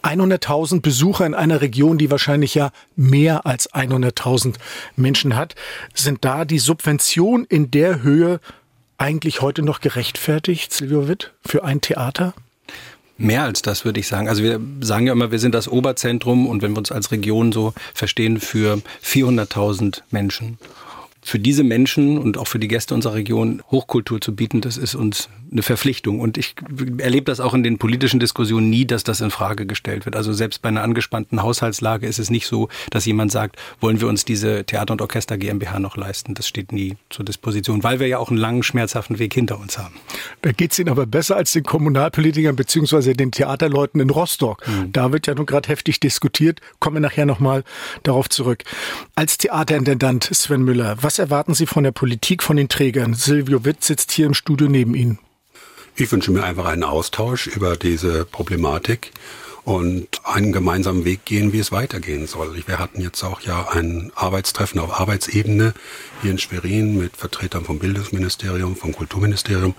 100.000 0.02 0.82
Besucher 0.82 1.24
in 1.24 1.34
einer 1.34 1.60
Region, 1.60 1.98
die 1.98 2.10
wahrscheinlich 2.10 2.54
ja 2.54 2.70
mehr 2.96 3.46
als 3.46 3.72
100.000 3.72 4.56
Menschen 4.94 5.36
hat. 5.36 5.54
Sind 5.94 6.24
da 6.24 6.44
die 6.44 6.58
Subventionen 6.58 7.46
in 7.46 7.70
der 7.70 8.02
Höhe 8.02 8.40
eigentlich 8.98 9.40
heute 9.40 9.62
noch 9.62 9.80
gerechtfertigt, 9.80 10.72
Silvio 10.72 11.08
Witt, 11.08 11.32
für 11.44 11.64
ein 11.64 11.80
Theater? 11.80 12.34
Mehr 13.18 13.44
als 13.44 13.62
das, 13.62 13.86
würde 13.86 14.00
ich 14.00 14.08
sagen. 14.08 14.28
Also 14.28 14.42
wir 14.42 14.60
sagen 14.80 15.06
ja 15.06 15.12
immer, 15.12 15.30
wir 15.30 15.38
sind 15.38 15.54
das 15.54 15.68
Oberzentrum 15.68 16.46
und 16.46 16.60
wenn 16.60 16.72
wir 16.72 16.78
uns 16.78 16.92
als 16.92 17.10
Region 17.10 17.52
so 17.52 17.72
verstehen, 17.94 18.38
für 18.40 18.82
400.000 19.02 20.02
Menschen 20.10 20.58
für 21.26 21.40
diese 21.40 21.64
Menschen 21.64 22.18
und 22.18 22.38
auch 22.38 22.46
für 22.46 22.60
die 22.60 22.68
Gäste 22.68 22.94
unserer 22.94 23.14
Region 23.14 23.60
Hochkultur 23.68 24.20
zu 24.20 24.36
bieten, 24.36 24.60
das 24.60 24.76
ist 24.76 24.94
uns 24.94 25.28
eine 25.50 25.62
Verpflichtung. 25.62 26.20
Und 26.20 26.38
ich 26.38 26.54
erlebe 26.98 27.24
das 27.24 27.40
auch 27.40 27.52
in 27.52 27.64
den 27.64 27.78
politischen 27.78 28.20
Diskussionen 28.20 28.70
nie, 28.70 28.86
dass 28.86 29.02
das 29.02 29.20
in 29.20 29.30
Frage 29.30 29.66
gestellt 29.66 30.04
wird. 30.04 30.14
Also 30.14 30.32
selbst 30.32 30.62
bei 30.62 30.68
einer 30.68 30.82
angespannten 30.82 31.42
Haushaltslage 31.42 32.06
ist 32.06 32.20
es 32.20 32.30
nicht 32.30 32.46
so, 32.46 32.68
dass 32.90 33.04
jemand 33.04 33.32
sagt, 33.32 33.56
wollen 33.80 34.00
wir 34.00 34.08
uns 34.08 34.24
diese 34.24 34.64
Theater- 34.64 34.92
und 34.92 35.02
Orchester 35.02 35.36
GmbH 35.36 35.80
noch 35.80 35.96
leisten. 35.96 36.34
Das 36.34 36.46
steht 36.46 36.70
nie 36.70 36.96
zur 37.10 37.24
Disposition, 37.24 37.82
weil 37.82 37.98
wir 37.98 38.06
ja 38.06 38.18
auch 38.18 38.30
einen 38.30 38.38
langen, 38.38 38.62
schmerzhaften 38.62 39.18
Weg 39.18 39.34
hinter 39.34 39.58
uns 39.58 39.78
haben. 39.78 39.94
Da 40.42 40.52
geht 40.52 40.72
es 40.72 40.78
Ihnen 40.78 40.90
aber 40.90 41.06
besser 41.06 41.36
als 41.36 41.52
den 41.52 41.64
Kommunalpolitikern 41.64 42.54
beziehungsweise 42.54 43.14
den 43.14 43.32
Theaterleuten 43.32 44.00
in 44.00 44.10
Rostock. 44.10 44.66
Mhm. 44.68 44.92
Da 44.92 45.12
wird 45.12 45.26
ja 45.26 45.34
nun 45.34 45.46
gerade 45.46 45.68
heftig 45.68 45.98
diskutiert. 45.98 46.60
Kommen 46.78 46.96
wir 46.96 47.00
nachher 47.00 47.26
nochmal 47.26 47.64
darauf 48.04 48.28
zurück. 48.28 48.62
Als 49.16 49.38
Theaterintendant 49.38 50.30
Sven 50.32 50.62
Müller, 50.62 50.96
was 51.02 51.16
was 51.16 51.20
erwarten 51.20 51.54
Sie 51.54 51.64
von 51.64 51.82
der 51.82 51.92
Politik, 51.92 52.42
von 52.42 52.58
den 52.58 52.68
Trägern? 52.68 53.14
Silvio 53.14 53.64
Witt 53.64 53.82
sitzt 53.82 54.12
hier 54.12 54.26
im 54.26 54.34
Studio 54.34 54.68
neben 54.68 54.94
Ihnen. 54.94 55.18
Ich 55.98 56.12
wünsche 56.12 56.30
mir 56.30 56.44
einfach 56.44 56.66
einen 56.66 56.84
Austausch 56.84 57.46
über 57.46 57.78
diese 57.78 58.26
Problematik 58.26 59.12
und 59.64 60.20
einen 60.24 60.52
gemeinsamen 60.52 61.06
Weg 61.06 61.24
gehen, 61.24 61.54
wie 61.54 61.58
es 61.58 61.72
weitergehen 61.72 62.26
soll. 62.26 62.54
Wir 62.66 62.78
hatten 62.78 63.00
jetzt 63.00 63.22
auch 63.24 63.40
ja 63.40 63.70
ein 63.70 64.12
Arbeitstreffen 64.14 64.78
auf 64.78 65.00
Arbeitsebene 65.00 65.72
hier 66.20 66.30
in 66.30 66.36
Schwerin 66.36 66.98
mit 66.98 67.16
Vertretern 67.16 67.64
vom 67.64 67.78
Bildungsministerium, 67.78 68.76
vom 68.76 68.92
Kulturministerium 68.92 69.74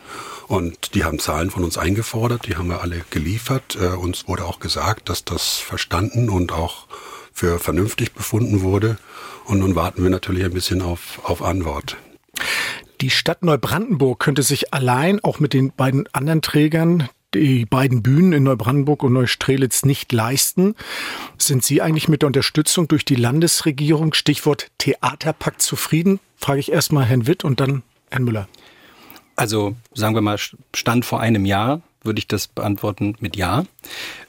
und 0.48 0.96
die 0.96 1.04
haben 1.04 1.20
Zahlen 1.20 1.52
von 1.52 1.64
uns 1.64 1.78
eingefordert, 1.78 2.48
die 2.48 2.56
haben 2.56 2.70
wir 2.70 2.82
alle 2.82 3.06
geliefert. 3.12 3.78
Äh, 3.80 3.90
uns 3.90 4.28
wurde 4.28 4.46
auch 4.46 4.60
gesagt, 4.60 5.10
dass 5.10 5.24
das 5.24 5.58
verstanden 5.58 6.32
und 6.32 6.52
auch 6.52 6.88
für 7.32 7.60
vernünftig 7.60 8.14
befunden 8.14 8.62
wurde. 8.62 8.98
Und 9.46 9.60
nun 9.60 9.76
warten 9.76 10.02
wir 10.02 10.10
natürlich 10.10 10.46
ein 10.46 10.54
bisschen 10.54 10.82
auf, 10.82 11.22
auf 11.24 11.44
Antwort. 11.44 11.96
Die 13.02 13.10
Stadt 13.10 13.44
Neubrandenburg 13.44 14.20
könnte 14.20 14.44
sich 14.44 14.74
allein 14.74 15.24
auch 15.24 15.40
mit 15.40 15.54
den 15.54 15.72
beiden 15.72 16.08
anderen 16.14 16.42
Trägern 16.42 17.10
die 17.34 17.66
beiden 17.66 18.02
Bühnen 18.02 18.34
in 18.34 18.44
Neubrandenburg 18.44 19.04
und 19.04 19.14
Neustrelitz 19.14 19.84
nicht 19.84 20.12
leisten. 20.12 20.76
Sind 21.38 21.64
Sie 21.64 21.82
eigentlich 21.82 22.08
mit 22.08 22.22
der 22.22 22.28
Unterstützung 22.28 22.88
durch 22.88 23.06
die 23.06 23.16
Landesregierung, 23.16 24.14
Stichwort 24.14 24.72
Theaterpakt, 24.78 25.62
zufrieden? 25.62 26.20
Frage 26.38 26.60
ich 26.60 26.72
erstmal 26.72 27.06
Herrn 27.06 27.28
Witt 27.28 27.44
und 27.44 27.60
dann 27.60 27.84
Herrn 28.10 28.24
Müller. 28.24 28.48
Also 29.36 29.76
sagen 29.94 30.16
wir 30.16 30.22
mal, 30.22 30.38
Stand 30.74 31.06
vor 31.06 31.20
einem 31.20 31.46
Jahr 31.46 31.82
würde 32.02 32.20
ich 32.20 32.28
das 32.28 32.48
beantworten 32.48 33.16
mit 33.20 33.36
Ja 33.36 33.66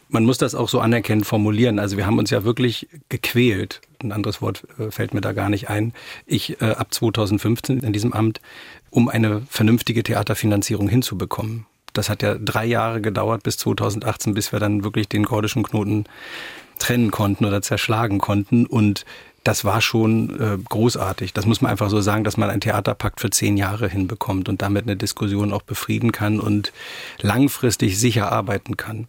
man 0.09 0.25
muss 0.25 0.39
das 0.39 0.55
auch 0.55 0.69
so 0.69 0.81
anerkennend 0.81 1.27
formulieren. 1.27 1.79
Also 1.79 1.97
wir 1.97 2.07
haben 2.07 2.19
uns 2.19 2.31
ja 2.31 2.45
wirklich 2.45 2.89
gequält. 3.09 3.81
Ein 4.03 4.13
anderes 4.13 4.41
Wort 4.41 4.65
äh, 4.79 4.91
fällt 4.91 5.13
mir 5.13 5.21
da 5.21 5.33
gar 5.33 5.49
nicht 5.49 5.69
ein. 5.69 5.93
Ich 6.27 6.61
äh, 6.63 6.71
ab 6.71 6.95
2015 6.95 7.81
in 7.81 7.93
diesem 7.93 8.13
Amt, 8.13 8.41
um 8.91 9.09
eine 9.09 9.43
vernünftige 9.49 10.03
Theaterfinanzierung 10.03 10.89
hinzubekommen. 10.89 11.67
Das 11.95 12.09
hat 12.09 12.23
ja 12.23 12.37
drei 12.37 12.65
Jahre 12.65 13.01
gedauert 13.01 13.43
bis 13.43 13.57
2018, 13.59 14.35
bis 14.35 14.53
wir 14.53 14.61
dann 14.61 14.85
wirklich 14.85 15.09
den 15.09 15.25
gordischen 15.25 15.65
Knoten 15.65 16.05
trennen 16.79 17.11
konnten 17.11 17.45
oder 17.45 17.61
zerschlagen 17.61 18.19
konnten. 18.19 18.67
Und 18.67 19.05
das 19.43 19.65
war 19.65 19.81
schon 19.81 20.39
äh, 20.39 20.59
großartig. 20.69 21.33
Das 21.33 21.47
muss 21.47 21.61
man 21.61 21.73
einfach 21.73 21.91
so 21.91 22.01
sagen, 22.01 22.23
dass 22.23 22.37
man 22.37 22.51
einen 22.51 22.61
Theaterpakt 22.61 23.21
für 23.21 23.31
zehn 23.31 23.57
Jahre 23.57 23.89
hinbekommt 23.89 24.49
und 24.49 24.63
damit 24.63 24.85
eine 24.85 24.97
Diskussion 24.97 25.53
auch 25.53 25.63
befrieden 25.63 26.13
kann 26.13 26.39
und 26.39 26.73
langfristig 27.21 27.99
sicher 27.99 28.31
arbeiten 28.31 28.77
kann 28.77 29.09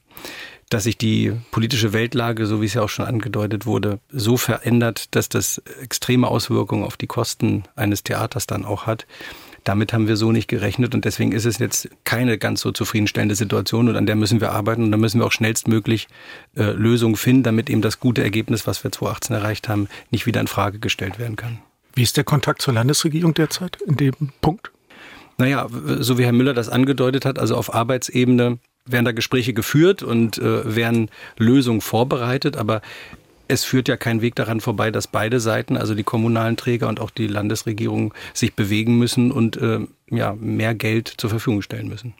dass 0.69 0.83
sich 0.83 0.97
die 0.97 1.33
politische 1.51 1.93
Weltlage, 1.93 2.45
so 2.45 2.61
wie 2.61 2.65
es 2.65 2.75
ja 2.75 2.83
auch 2.83 2.89
schon 2.89 3.05
angedeutet 3.05 3.65
wurde, 3.65 3.99
so 4.11 4.37
verändert, 4.37 5.15
dass 5.15 5.27
das 5.27 5.61
extreme 5.81 6.27
Auswirkungen 6.27 6.83
auf 6.83 6.95
die 6.95 7.07
Kosten 7.07 7.63
eines 7.75 8.03
Theaters 8.03 8.45
dann 8.45 8.65
auch 8.65 8.85
hat. 8.85 9.07
Damit 9.63 9.91
haben 9.91 10.07
wir 10.07 10.15
so 10.15 10.31
nicht 10.31 10.47
gerechnet 10.47 10.95
und 10.95 11.05
deswegen 11.05 11.31
ist 11.31 11.45
es 11.45 11.57
jetzt 11.57 11.89
keine 12.03 12.37
ganz 12.37 12.61
so 12.61 12.71
zufriedenstellende 12.71 13.35
Situation 13.35 13.89
und 13.89 13.95
an 13.95 14.05
der 14.05 14.15
müssen 14.15 14.41
wir 14.41 14.51
arbeiten 14.51 14.83
und 14.83 14.91
da 14.91 14.97
müssen 14.97 15.19
wir 15.19 15.25
auch 15.25 15.31
schnellstmöglich 15.31 16.07
äh, 16.55 16.71
Lösungen 16.71 17.15
finden, 17.15 17.43
damit 17.43 17.69
eben 17.69 17.81
das 17.81 17.99
gute 17.99 18.23
Ergebnis, 18.23 18.67
was 18.67 18.83
wir 18.83 18.91
2018 18.91 19.35
erreicht 19.35 19.67
haben, 19.67 19.89
nicht 20.11 20.25
wieder 20.25 20.39
in 20.39 20.47
Frage 20.47 20.79
gestellt 20.79 21.19
werden 21.19 21.35
kann. 21.35 21.59
Wie 21.93 22.03
ist 22.03 22.15
der 22.15 22.23
Kontakt 22.23 22.61
zur 22.61 22.73
Landesregierung 22.75 23.33
derzeit 23.33 23.77
in 23.85 23.97
dem 23.97 24.13
Punkt? 24.41 24.71
Naja, 25.37 25.67
so 25.99 26.17
wie 26.17 26.25
Herr 26.25 26.33
Müller 26.33 26.53
das 26.53 26.69
angedeutet 26.69 27.25
hat, 27.25 27.39
also 27.39 27.55
auf 27.55 27.73
Arbeitsebene 27.73 28.59
werden 28.85 29.05
da 29.05 29.11
Gespräche 29.11 29.53
geführt 29.53 30.03
und 30.03 30.37
äh, 30.37 30.75
werden 30.75 31.09
Lösungen 31.37 31.81
vorbereitet, 31.81 32.57
aber 32.57 32.81
es 33.47 33.63
führt 33.63 33.87
ja 33.87 33.97
kein 33.97 34.21
Weg 34.21 34.35
daran 34.35 34.61
vorbei, 34.61 34.91
dass 34.91 35.07
beide 35.07 35.39
Seiten, 35.39 35.75
also 35.75 35.95
die 35.95 36.03
kommunalen 36.03 36.55
Träger 36.55 36.87
und 36.87 36.99
auch 36.99 37.09
die 37.09 37.27
Landesregierung, 37.27 38.13
sich 38.33 38.53
bewegen 38.53 38.97
müssen 38.97 39.31
und 39.31 39.57
äh, 39.57 39.79
ja, 40.09 40.35
mehr 40.39 40.75
Geld 40.75 41.13
zur 41.17 41.29
Verfügung 41.31 41.61
stellen 41.61 41.89
müssen. 41.89 42.13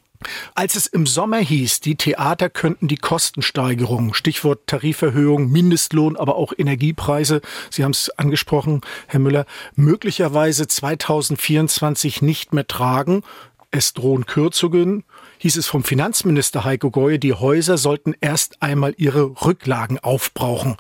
Als 0.54 0.76
es 0.76 0.86
im 0.86 1.06
Sommer 1.06 1.38
hieß, 1.38 1.80
die 1.80 1.96
Theater 1.96 2.50
könnten 2.50 2.90
die 2.90 2.98
Kostensteigerung, 2.98 4.14
Stichwort 4.14 4.68
Tariferhöhung, 4.68 5.50
Mindestlohn, 5.50 6.18
aber 6.18 6.36
auch 6.36 6.52
Energiepreise, 6.58 7.42
Sie 7.70 7.86
haben 7.86 7.92
es 7.92 8.10
angesprochen, 8.18 8.82
Herr 9.08 9.22
Müller, 9.22 9.46
möglicherweise 9.76 10.68
2024 10.68 12.22
nicht 12.22 12.54
mehr 12.54 12.68
tragen, 12.68 13.24
es 13.72 13.94
drohen 13.94 14.26
Kürzungen, 14.26 15.06
hieß 15.40 15.56
es 15.56 15.68
vom 15.68 15.84
Finanzminister 15.84 16.66
Heiko 16.66 16.92
Goye, 16.92 17.18
die 17.18 17.34
Häuser 17.34 17.78
sollten 17.78 18.14
erst 18.20 18.62
einmal 18.62 18.94
ihre 18.98 19.42
Rücklagen 19.46 19.98
aufbrauchen. 19.98 20.76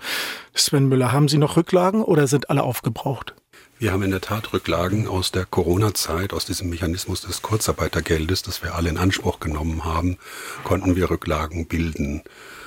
Sven 0.53 0.89
Müller, 0.89 1.11
haben 1.11 1.29
Sie 1.29 1.37
noch 1.37 1.57
Rücklagen 1.57 2.03
oder 2.03 2.27
sind 2.27 2.49
alle 2.49 2.63
aufgebraucht? 2.63 3.33
Wir 3.79 3.93
haben 3.93 4.03
in 4.03 4.11
der 4.11 4.19
Tat 4.19 4.51
Rücklagen 4.51 5.07
aus 5.07 5.31
der 5.31 5.45
Corona-Zeit, 5.45 6.33
aus 6.33 6.45
diesem 6.45 6.69
Mechanismus 6.69 7.21
des 7.21 7.41
Kurzarbeitergeldes, 7.41 8.41
das 8.43 8.61
wir 8.61 8.75
alle 8.75 8.89
in 8.89 8.97
Anspruch 8.97 9.39
genommen 9.39 9.85
haben, 9.85 10.17
konnten 10.65 10.97
wir 10.97 11.09
Rücklagen 11.09 11.65
bilden. 11.65 12.21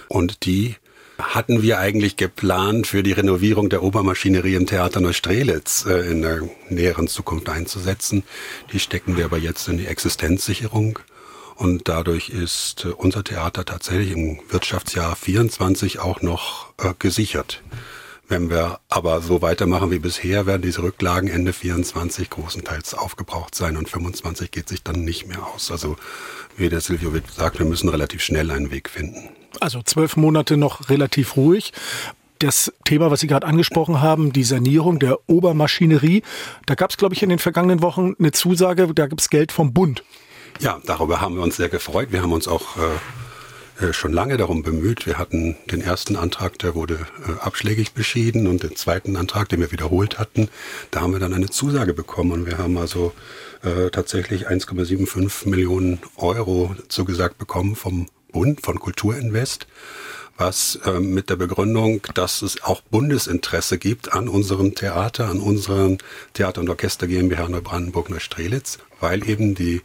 Und 0.08 0.46
die 0.46 0.76
hatten 1.18 1.61
wir 1.61 1.78
eigentlich 1.78 2.16
geplant, 2.16 2.87
für 2.87 3.02
die 3.02 3.12
Renovierung 3.12 3.68
der 3.68 3.82
Obermaschinerie 3.82 4.54
im 4.54 4.66
Theater 4.66 5.00
Neustrelitz 5.00 5.84
äh, 5.84 6.11
in 6.11 6.22
der 6.22 6.49
näheren 6.70 7.06
Zukunft 7.06 7.50
einzusetzen. 7.50 8.25
Die 8.72 8.80
stecken 8.80 9.18
wir 9.18 9.26
aber 9.26 9.37
jetzt 9.37 9.68
in 9.68 9.76
die 9.76 9.87
Existenzsicherung 9.87 10.99
und 11.62 11.88
dadurch 11.88 12.28
ist 12.28 12.85
äh, 12.85 12.88
unser 12.88 13.23
Theater 13.23 13.64
tatsächlich 13.64 14.11
im 14.11 14.40
Wirtschaftsjahr 14.50 15.14
24 15.14 16.00
auch 16.00 16.21
noch 16.21 16.75
äh, 16.78 16.92
gesichert. 16.99 17.62
Wenn 18.26 18.50
wir 18.50 18.81
aber 18.88 19.21
so 19.21 19.42
weitermachen 19.42 19.92
wie 19.92 20.00
bisher, 20.00 20.47
werden 20.47 20.62
diese 20.62 20.83
Rücklagen 20.83 21.31
Ende 21.31 21.52
24 21.52 22.31
großenteils 22.31 22.95
aufgebraucht 22.95 23.54
sein 23.54 23.76
und 23.76 23.88
25 23.88 24.50
geht 24.50 24.69
sich 24.69 24.83
dann 24.83 25.04
nicht 25.04 25.28
mehr 25.28 25.47
aus. 25.47 25.71
Also 25.71 25.97
wie 26.57 26.69
der 26.69 26.81
Silvio 26.81 27.14
Witt 27.14 27.31
sagt, 27.31 27.61
wir 27.61 27.66
müssen 27.66 27.88
relativ 27.88 28.23
schnell 28.23 28.50
einen 28.50 28.73
Weg 28.73 28.90
finden. 28.90 29.28
Also 29.61 29.83
zwölf 29.83 30.16
Monate 30.16 30.57
noch 30.57 30.88
relativ 30.90 31.37
ruhig 31.37 31.73
das 32.42 32.73
Thema, 32.85 33.11
was 33.12 33.21
Sie 33.21 33.28
gerade 33.28 33.47
angesprochen 33.47 34.00
haben, 34.00 34.33
die 34.33 34.42
Sanierung 34.42 34.99
der 34.99 35.19
Obermaschinerie. 35.28 36.23
Da 36.66 36.75
gab 36.75 36.90
es, 36.90 36.97
glaube 36.97 37.14
ich, 37.14 37.23
in 37.23 37.28
den 37.28 37.38
vergangenen 37.38 37.83
Wochen 37.83 38.14
eine 38.19 38.33
Zusage, 38.33 38.92
da 38.92 39.07
gibt 39.07 39.21
es 39.21 39.31
Geld 39.31 39.52
vom 39.52 39.73
Bund. 39.73 40.02
Ja, 40.61 40.80
darüber 40.85 41.21
haben 41.21 41.37
wir 41.37 41.42
uns 41.42 41.56
sehr 41.56 41.68
gefreut. 41.68 42.12
Wir 42.12 42.23
haben 42.23 42.32
uns 42.32 42.47
auch 42.47 42.76
äh, 42.76 43.85
äh, 43.85 43.92
schon 43.92 44.12
lange 44.12 44.37
darum 44.37 44.62
bemüht. 44.62 45.06
Wir 45.06 45.18
hatten 45.18 45.56
den 45.71 45.80
ersten 45.80 46.16
Antrag, 46.16 46.59
der 46.59 46.75
wurde 46.75 47.06
äh, 47.26 47.40
abschlägig 47.40 47.92
beschieden 47.92 48.47
und 48.47 48.62
den 48.62 48.76
zweiten 48.76 49.16
Antrag, 49.16 49.49
den 49.49 49.61
wir 49.61 49.73
wiederholt 49.73 50.18
hatten, 50.18 50.49
da 50.90 51.00
haben 51.00 51.12
wir 51.12 51.21
dann 51.21 51.35
eine 51.35 51.50
Zusage 51.50 51.94
bekommen 51.94 52.32
und 52.32 52.47
wir 52.47 52.59
haben 52.59 52.76
also 52.78 53.12
tatsächlich 53.92 54.49
1,75 54.49 55.49
Millionen 55.49 56.00
Euro 56.16 56.75
zugesagt 56.88 57.38
bekommen 57.38 57.76
vom 57.76 58.09
Bund, 58.32 58.61
von 58.61 58.80
Kulturinvest 58.80 59.68
was 60.37 60.76
äh, 60.85 60.99
mit 60.99 61.30
der 61.30 61.37
Begründung, 61.37 62.02
dass 62.14 62.42
es 62.42 62.62
auch 62.64 62.80
Bundesinteresse 62.80 63.78
gibt 63.78 64.12
an 64.12 64.28
unserem 64.28 64.75
Theater, 64.75 65.28
an 65.28 65.40
unseren 65.40 65.99
Theater- 66.32 66.61
und 66.61 66.68
Orchester 66.68 67.06
GmbH 67.06 67.49
Neubrandenburg-Neustrelitz, 67.49 68.78
weil 69.00 69.28
eben 69.28 69.54
die 69.54 69.82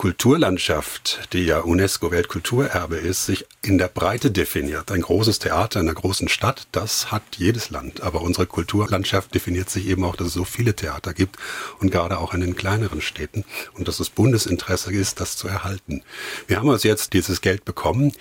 Kulturlandschaft, 0.00 1.28
die 1.34 1.44
ja 1.44 1.58
UNESCO 1.58 2.10
Weltkulturerbe 2.10 2.96
ist, 2.96 3.26
sich 3.26 3.44
in 3.60 3.76
der 3.76 3.88
Breite 3.88 4.30
definiert. 4.30 4.90
Ein 4.90 5.02
großes 5.02 5.40
Theater 5.40 5.78
in 5.78 5.86
einer 5.90 5.94
großen 5.94 6.28
Stadt, 6.28 6.68
das 6.72 7.12
hat 7.12 7.22
jedes 7.36 7.68
Land. 7.68 8.00
Aber 8.00 8.22
unsere 8.22 8.46
Kulturlandschaft 8.46 9.34
definiert 9.34 9.68
sich 9.68 9.86
eben 9.86 10.02
auch, 10.04 10.16
dass 10.16 10.28
es 10.28 10.32
so 10.32 10.46
viele 10.46 10.74
Theater 10.74 11.12
gibt 11.12 11.36
und 11.80 11.90
gerade 11.90 12.16
auch 12.16 12.32
in 12.32 12.40
den 12.40 12.56
kleineren 12.56 13.02
Städten 13.02 13.44
und 13.74 13.88
dass 13.88 14.00
es 14.00 14.08
Bundesinteresse 14.08 14.90
ist, 14.90 15.20
das 15.20 15.36
zu 15.36 15.48
erhalten. 15.48 16.02
Wir 16.46 16.56
haben 16.56 16.70
uns 16.70 16.82
jetzt 16.82 17.12
dieses 17.12 17.42
Geld 17.42 17.66
bekommen. 17.66 18.12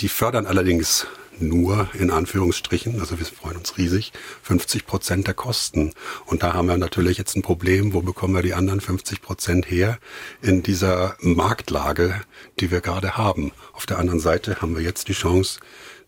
Die 0.00 0.08
fördern 0.08 0.44
allerdings 0.44 1.06
nur 1.40 1.88
in 1.94 2.10
Anführungsstrichen, 2.10 3.00
also 3.00 3.18
wir 3.18 3.26
freuen 3.26 3.56
uns 3.56 3.78
riesig, 3.78 4.12
50 4.42 4.86
Prozent 4.86 5.26
der 5.26 5.34
Kosten. 5.34 5.92
Und 6.26 6.42
da 6.42 6.54
haben 6.54 6.68
wir 6.68 6.76
natürlich 6.76 7.18
jetzt 7.18 7.36
ein 7.36 7.42
Problem, 7.42 7.92
wo 7.92 8.02
bekommen 8.02 8.34
wir 8.34 8.42
die 8.42 8.54
anderen 8.54 8.80
50 8.80 9.22
Prozent 9.22 9.70
her 9.70 9.98
in 10.42 10.62
dieser 10.62 11.16
Marktlage, 11.20 12.20
die 12.60 12.70
wir 12.70 12.80
gerade 12.80 13.16
haben. 13.16 13.52
Auf 13.72 13.86
der 13.86 13.98
anderen 13.98 14.20
Seite 14.20 14.60
haben 14.60 14.76
wir 14.76 14.82
jetzt 14.82 15.08
die 15.08 15.12
Chance, 15.14 15.60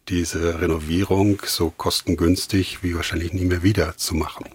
diese 0.08 0.60
Renovierung 0.60 1.40
so 1.44 1.70
kostengünstig 1.70 2.82
wie 2.82 2.94
wahrscheinlich 2.94 3.32
nie 3.32 3.44
mehr 3.44 3.62
wieder 3.62 3.96
zu 3.96 4.14
machen. 4.14 4.46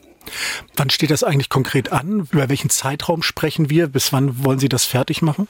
Wann 0.75 0.89
steht 0.89 1.11
das 1.11 1.23
eigentlich 1.23 1.49
konkret 1.49 1.91
an? 1.91 2.27
Über 2.31 2.49
welchen 2.49 2.69
Zeitraum 2.69 3.21
sprechen 3.21 3.69
wir? 3.69 3.87
Bis 3.87 4.11
wann 4.11 4.43
wollen 4.43 4.59
Sie 4.59 4.69
das 4.69 4.85
fertig 4.85 5.21
machen? 5.21 5.47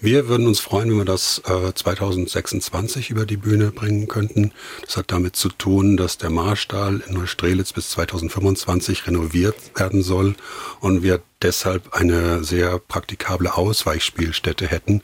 Wir 0.00 0.28
würden 0.28 0.46
uns 0.46 0.60
freuen, 0.60 0.90
wenn 0.90 0.98
wir 0.98 1.04
das 1.04 1.42
äh, 1.44 1.74
2026 1.74 3.10
über 3.10 3.26
die 3.26 3.36
Bühne 3.36 3.72
bringen 3.72 4.06
könnten. 4.06 4.52
Das 4.86 4.96
hat 4.96 5.10
damit 5.10 5.34
zu 5.34 5.48
tun, 5.48 5.96
dass 5.96 6.18
der 6.18 6.30
Marstall 6.30 7.02
in 7.08 7.14
Neustrelitz 7.14 7.72
bis 7.72 7.90
2025 7.90 9.08
renoviert 9.08 9.56
werden 9.74 10.02
soll 10.02 10.36
und 10.78 11.02
wir 11.02 11.20
deshalb 11.42 11.94
eine 11.94 12.44
sehr 12.44 12.78
praktikable 12.78 13.56
Ausweichspielstätte 13.56 14.68
hätten. 14.68 15.02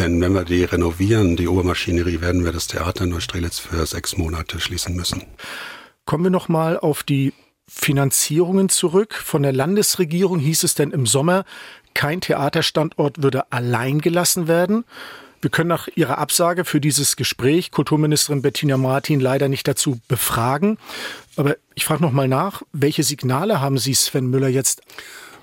Denn 0.00 0.20
wenn 0.20 0.34
wir 0.34 0.44
die 0.44 0.64
renovieren, 0.64 1.36
die 1.36 1.46
Obermaschinerie, 1.46 2.20
werden 2.20 2.44
wir 2.44 2.50
das 2.50 2.66
Theater 2.66 3.04
in 3.04 3.10
Neustrelitz 3.10 3.60
für 3.60 3.86
sechs 3.86 4.16
Monate 4.16 4.58
schließen 4.58 4.96
müssen. 4.96 5.22
Kommen 6.04 6.24
wir 6.24 6.30
noch 6.30 6.48
mal 6.48 6.76
auf 6.76 7.04
die 7.04 7.32
Finanzierungen 7.68 8.68
zurück. 8.68 9.14
Von 9.14 9.42
der 9.42 9.52
Landesregierung 9.52 10.40
hieß 10.40 10.64
es 10.64 10.74
denn 10.74 10.90
im 10.90 11.06
Sommer, 11.06 11.44
kein 11.94 12.20
Theaterstandort 12.20 13.22
würde 13.22 13.50
allein 13.52 14.00
gelassen 14.00 14.48
werden. 14.48 14.84
Wir 15.40 15.50
können 15.50 15.68
nach 15.68 15.88
Ihrer 15.96 16.18
Absage 16.18 16.64
für 16.64 16.80
dieses 16.80 17.16
Gespräch 17.16 17.72
Kulturministerin 17.72 18.42
Bettina 18.42 18.76
Martin 18.76 19.18
leider 19.18 19.48
nicht 19.48 19.66
dazu 19.66 19.98
befragen. 20.06 20.78
Aber 21.34 21.56
ich 21.74 21.84
frage 21.84 22.02
noch 22.02 22.12
mal 22.12 22.28
nach, 22.28 22.62
welche 22.72 23.02
Signale 23.02 23.60
haben 23.60 23.76
Sie, 23.76 23.92
Sven 23.94 24.28
Müller, 24.28 24.46
jetzt? 24.48 24.82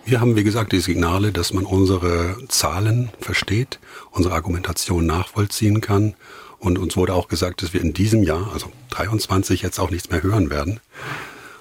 Wir 0.06 0.22
haben, 0.22 0.38
wie 0.38 0.46
gesagt, 0.46 0.72
die 0.72 0.80
Signale, 0.80 1.34
dass 1.34 1.54
man 1.54 1.66
unsere 1.66 2.38
Zahlen 2.48 3.10
versteht, 3.20 3.80
unsere 4.12 4.36
Argumentation 4.36 5.06
nachvollziehen 5.06 5.82
kann. 5.82 6.16
Und 6.60 6.78
uns 6.78 6.96
wurde 6.96 7.14
auch 7.14 7.28
gesagt, 7.28 7.62
dass 7.62 7.74
wir 7.74 7.82
in 7.82 7.94
diesem 7.94 8.24
Jahr, 8.24 8.52
also 8.54 8.72
23, 8.92 9.62
jetzt 9.62 9.80
auch 9.80 9.92
nichts 9.92 10.10
mehr 10.10 10.24
hören 10.24 10.50
werden. 10.50 10.80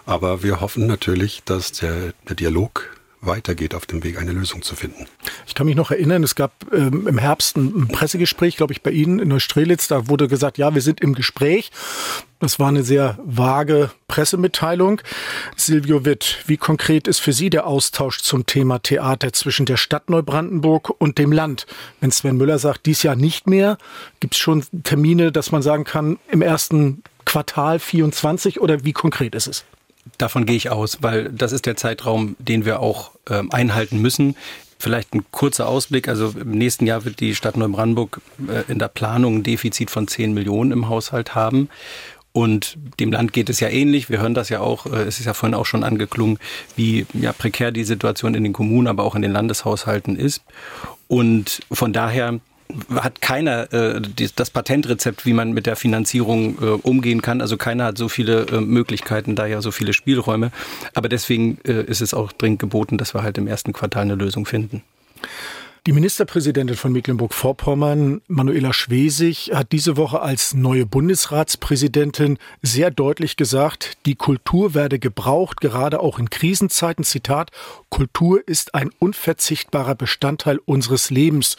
Aber 0.06 0.42
wir 0.44 0.60
hoffen 0.60 0.86
natürlich, 0.86 1.42
dass 1.44 1.72
der, 1.72 2.14
der 2.28 2.36
Dialog 2.36 2.97
weitergeht 3.20 3.74
auf 3.74 3.86
dem 3.86 4.04
Weg, 4.04 4.18
eine 4.18 4.32
Lösung 4.32 4.62
zu 4.62 4.76
finden. 4.76 5.06
Ich 5.46 5.54
kann 5.54 5.66
mich 5.66 5.76
noch 5.76 5.90
erinnern, 5.90 6.22
es 6.22 6.34
gab 6.34 6.52
ähm, 6.72 7.06
im 7.06 7.18
Herbst 7.18 7.56
ein 7.56 7.88
Pressegespräch, 7.88 8.56
glaube 8.56 8.72
ich, 8.72 8.82
bei 8.82 8.90
Ihnen 8.90 9.18
in 9.18 9.28
Neustrelitz. 9.28 9.88
Da 9.88 10.08
wurde 10.08 10.28
gesagt, 10.28 10.58
ja, 10.58 10.74
wir 10.74 10.82
sind 10.82 11.00
im 11.00 11.14
Gespräch. 11.14 11.70
Das 12.40 12.60
war 12.60 12.68
eine 12.68 12.84
sehr 12.84 13.18
vage 13.24 13.90
Pressemitteilung. 14.06 15.00
Silvio 15.56 16.04
Witt, 16.04 16.38
wie 16.46 16.56
konkret 16.56 17.08
ist 17.08 17.18
für 17.18 17.32
Sie 17.32 17.50
der 17.50 17.66
Austausch 17.66 18.20
zum 18.20 18.46
Thema 18.46 18.78
Theater 18.78 19.32
zwischen 19.32 19.66
der 19.66 19.76
Stadt 19.76 20.08
Neubrandenburg 20.08 20.90
und 20.98 21.18
dem 21.18 21.32
Land? 21.32 21.66
Wenn 22.00 22.12
Sven 22.12 22.36
Müller 22.36 22.58
sagt, 22.58 22.86
dies 22.86 23.02
Jahr 23.02 23.16
nicht 23.16 23.48
mehr, 23.48 23.78
gibt 24.20 24.34
es 24.34 24.40
schon 24.40 24.64
Termine, 24.84 25.32
dass 25.32 25.50
man 25.50 25.62
sagen 25.62 25.82
kann, 25.82 26.18
im 26.30 26.42
ersten 26.42 27.02
Quartal 27.24 27.80
24 27.80 28.60
oder 28.60 28.84
wie 28.84 28.92
konkret 28.92 29.34
ist 29.34 29.48
es? 29.48 29.64
Davon 30.16 30.46
gehe 30.46 30.56
ich 30.56 30.70
aus, 30.70 30.98
weil 31.02 31.30
das 31.30 31.52
ist 31.52 31.66
der 31.66 31.76
Zeitraum, 31.76 32.36
den 32.38 32.64
wir 32.64 32.80
auch 32.80 33.12
ähm, 33.28 33.52
einhalten 33.52 34.00
müssen. 34.00 34.36
Vielleicht 34.78 35.14
ein 35.14 35.24
kurzer 35.30 35.68
Ausblick. 35.68 36.08
Also 36.08 36.34
im 36.40 36.52
nächsten 36.52 36.86
Jahr 36.86 37.04
wird 37.04 37.20
die 37.20 37.34
Stadt 37.34 37.56
Neubrandenburg 37.56 38.20
äh, 38.48 38.70
in 38.70 38.78
der 38.78 38.88
Planung 38.88 39.36
ein 39.36 39.42
Defizit 39.42 39.90
von 39.90 40.06
10 40.08 40.32
Millionen 40.32 40.72
im 40.72 40.88
Haushalt 40.88 41.34
haben. 41.34 41.68
Und 42.32 42.78
dem 43.00 43.10
Land 43.10 43.32
geht 43.32 43.50
es 43.50 43.58
ja 43.58 43.68
ähnlich. 43.68 44.10
Wir 44.10 44.20
hören 44.20 44.34
das 44.34 44.48
ja 44.48 44.60
auch, 44.60 44.86
äh, 44.86 45.02
es 45.02 45.18
ist 45.18 45.26
ja 45.26 45.34
vorhin 45.34 45.54
auch 45.54 45.66
schon 45.66 45.82
angeklungen, 45.82 46.38
wie 46.76 47.06
ja, 47.14 47.32
prekär 47.32 47.72
die 47.72 47.84
Situation 47.84 48.34
in 48.34 48.44
den 48.44 48.52
Kommunen, 48.52 48.86
aber 48.86 49.02
auch 49.02 49.16
in 49.16 49.22
den 49.22 49.32
Landeshaushalten 49.32 50.14
ist. 50.14 50.42
Und 51.08 51.60
von 51.72 51.92
daher 51.92 52.38
hat 52.94 53.20
keiner 53.20 53.72
äh, 53.72 54.00
die, 54.00 54.28
das 54.34 54.50
Patentrezept, 54.50 55.24
wie 55.24 55.32
man 55.32 55.52
mit 55.52 55.66
der 55.66 55.76
Finanzierung 55.76 56.58
äh, 56.60 56.64
umgehen 56.82 57.22
kann. 57.22 57.40
Also 57.40 57.56
keiner 57.56 57.84
hat 57.86 57.98
so 57.98 58.08
viele 58.08 58.46
äh, 58.46 58.60
Möglichkeiten, 58.60 59.36
da 59.36 59.46
ja 59.46 59.60
so 59.60 59.70
viele 59.70 59.92
Spielräume. 59.92 60.50
Aber 60.94 61.08
deswegen 61.08 61.58
äh, 61.64 61.82
ist 61.84 62.00
es 62.00 62.14
auch 62.14 62.32
dringend 62.32 62.58
geboten, 62.58 62.98
dass 62.98 63.14
wir 63.14 63.22
halt 63.22 63.38
im 63.38 63.46
ersten 63.46 63.72
Quartal 63.72 64.02
eine 64.02 64.14
Lösung 64.14 64.46
finden. 64.46 64.82
Die 65.86 65.92
Ministerpräsidentin 65.92 66.76
von 66.76 66.92
Mecklenburg-Vorpommern, 66.92 68.20
Manuela 68.28 68.74
Schwesig, 68.74 69.52
hat 69.54 69.72
diese 69.72 69.96
Woche 69.96 70.20
als 70.20 70.52
neue 70.52 70.84
Bundesratspräsidentin 70.84 72.36
sehr 72.60 72.90
deutlich 72.90 73.36
gesagt, 73.36 73.96
die 74.04 74.14
Kultur 74.14 74.74
werde 74.74 74.98
gebraucht, 74.98 75.62
gerade 75.62 76.00
auch 76.00 76.18
in 76.18 76.28
Krisenzeiten. 76.28 77.04
Zitat, 77.04 77.52
Kultur 77.88 78.46
ist 78.46 78.74
ein 78.74 78.90
unverzichtbarer 78.98 79.94
Bestandteil 79.94 80.58
unseres 80.66 81.08
Lebens 81.08 81.56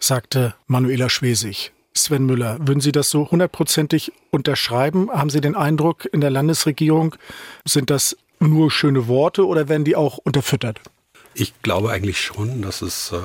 sagte 0.00 0.54
Manuela 0.66 1.08
Schwesig. 1.08 1.72
Sven 1.94 2.26
Müller, 2.26 2.58
würden 2.60 2.80
Sie 2.80 2.92
das 2.92 3.10
so 3.10 3.30
hundertprozentig 3.30 4.12
unterschreiben? 4.30 5.10
Haben 5.10 5.30
Sie 5.30 5.40
den 5.40 5.56
Eindruck, 5.56 6.08
in 6.12 6.20
der 6.20 6.30
Landesregierung 6.30 7.16
sind 7.64 7.90
das 7.90 8.16
nur 8.40 8.70
schöne 8.70 9.08
Worte 9.08 9.46
oder 9.46 9.68
werden 9.68 9.84
die 9.84 9.96
auch 9.96 10.18
unterfüttert? 10.18 10.80
Ich 11.34 11.60
glaube 11.62 11.90
eigentlich 11.90 12.20
schon, 12.20 12.62
dass 12.62 12.82
es 12.82 13.12
äh, 13.12 13.18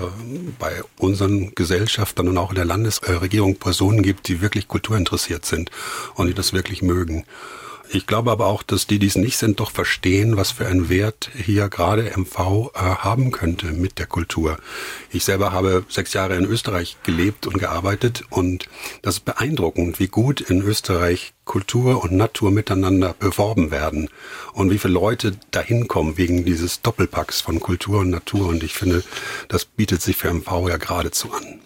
bei 0.59 0.83
unseren 0.97 1.55
Gesellschaftern 1.55 2.27
und 2.27 2.37
auch 2.37 2.49
in 2.49 2.55
der 2.55 2.65
Landesregierung 2.65 3.55
Personen 3.55 4.03
gibt, 4.03 4.27
die 4.27 4.41
wirklich 4.41 4.67
kulturinteressiert 4.67 5.45
sind 5.45 5.71
und 6.15 6.27
die 6.27 6.33
das 6.33 6.53
wirklich 6.53 6.81
mögen. 6.81 7.25
Ich 7.95 8.07
glaube 8.07 8.31
aber 8.31 8.47
auch, 8.47 8.63
dass 8.63 8.87
die, 8.87 8.97
die 8.97 9.05
es 9.05 9.15
nicht 9.15 9.37
sind, 9.37 9.59
doch 9.59 9.69
verstehen, 9.69 10.35
was 10.35 10.51
für 10.51 10.65
einen 10.65 10.89
Wert 10.89 11.29
hier 11.35 11.69
gerade 11.69 12.11
MV 12.17 12.71
äh, 12.73 12.79
haben 12.79 13.29
könnte 13.29 13.67
mit 13.67 13.99
der 13.99 14.07
Kultur. 14.07 14.57
Ich 15.11 15.23
selber 15.23 15.51
habe 15.51 15.85
sechs 15.89 16.11
Jahre 16.13 16.35
in 16.35 16.45
Österreich 16.45 16.97
gelebt 17.03 17.45
und 17.45 17.59
gearbeitet 17.59 18.23
und 18.31 18.67
das 19.03 19.17
ist 19.17 19.25
beeindruckend, 19.25 19.99
wie 19.99 20.07
gut 20.07 20.41
in 20.41 20.63
Österreich 20.63 21.33
Kultur 21.45 22.03
und 22.03 22.13
Natur 22.13 22.49
miteinander 22.49 23.13
beworben 23.19 23.69
werden 23.69 24.09
und 24.53 24.71
wie 24.71 24.79
viele 24.79 24.93
Leute 24.95 25.37
dahin 25.51 25.87
kommen 25.87 26.17
wegen 26.17 26.45
dieses 26.45 26.81
Doppelpacks 26.81 27.41
von 27.41 27.59
Kultur 27.59 27.99
und 27.99 28.09
Natur. 28.09 28.47
Und 28.47 28.63
ich 28.63 28.73
finde, 28.73 29.03
das 29.49 29.65
bietet 29.65 30.01
sich 30.01 30.15
für 30.15 30.33
MV 30.33 30.67
ja 30.67 30.77
geradezu 30.77 31.31
an. 31.31 31.59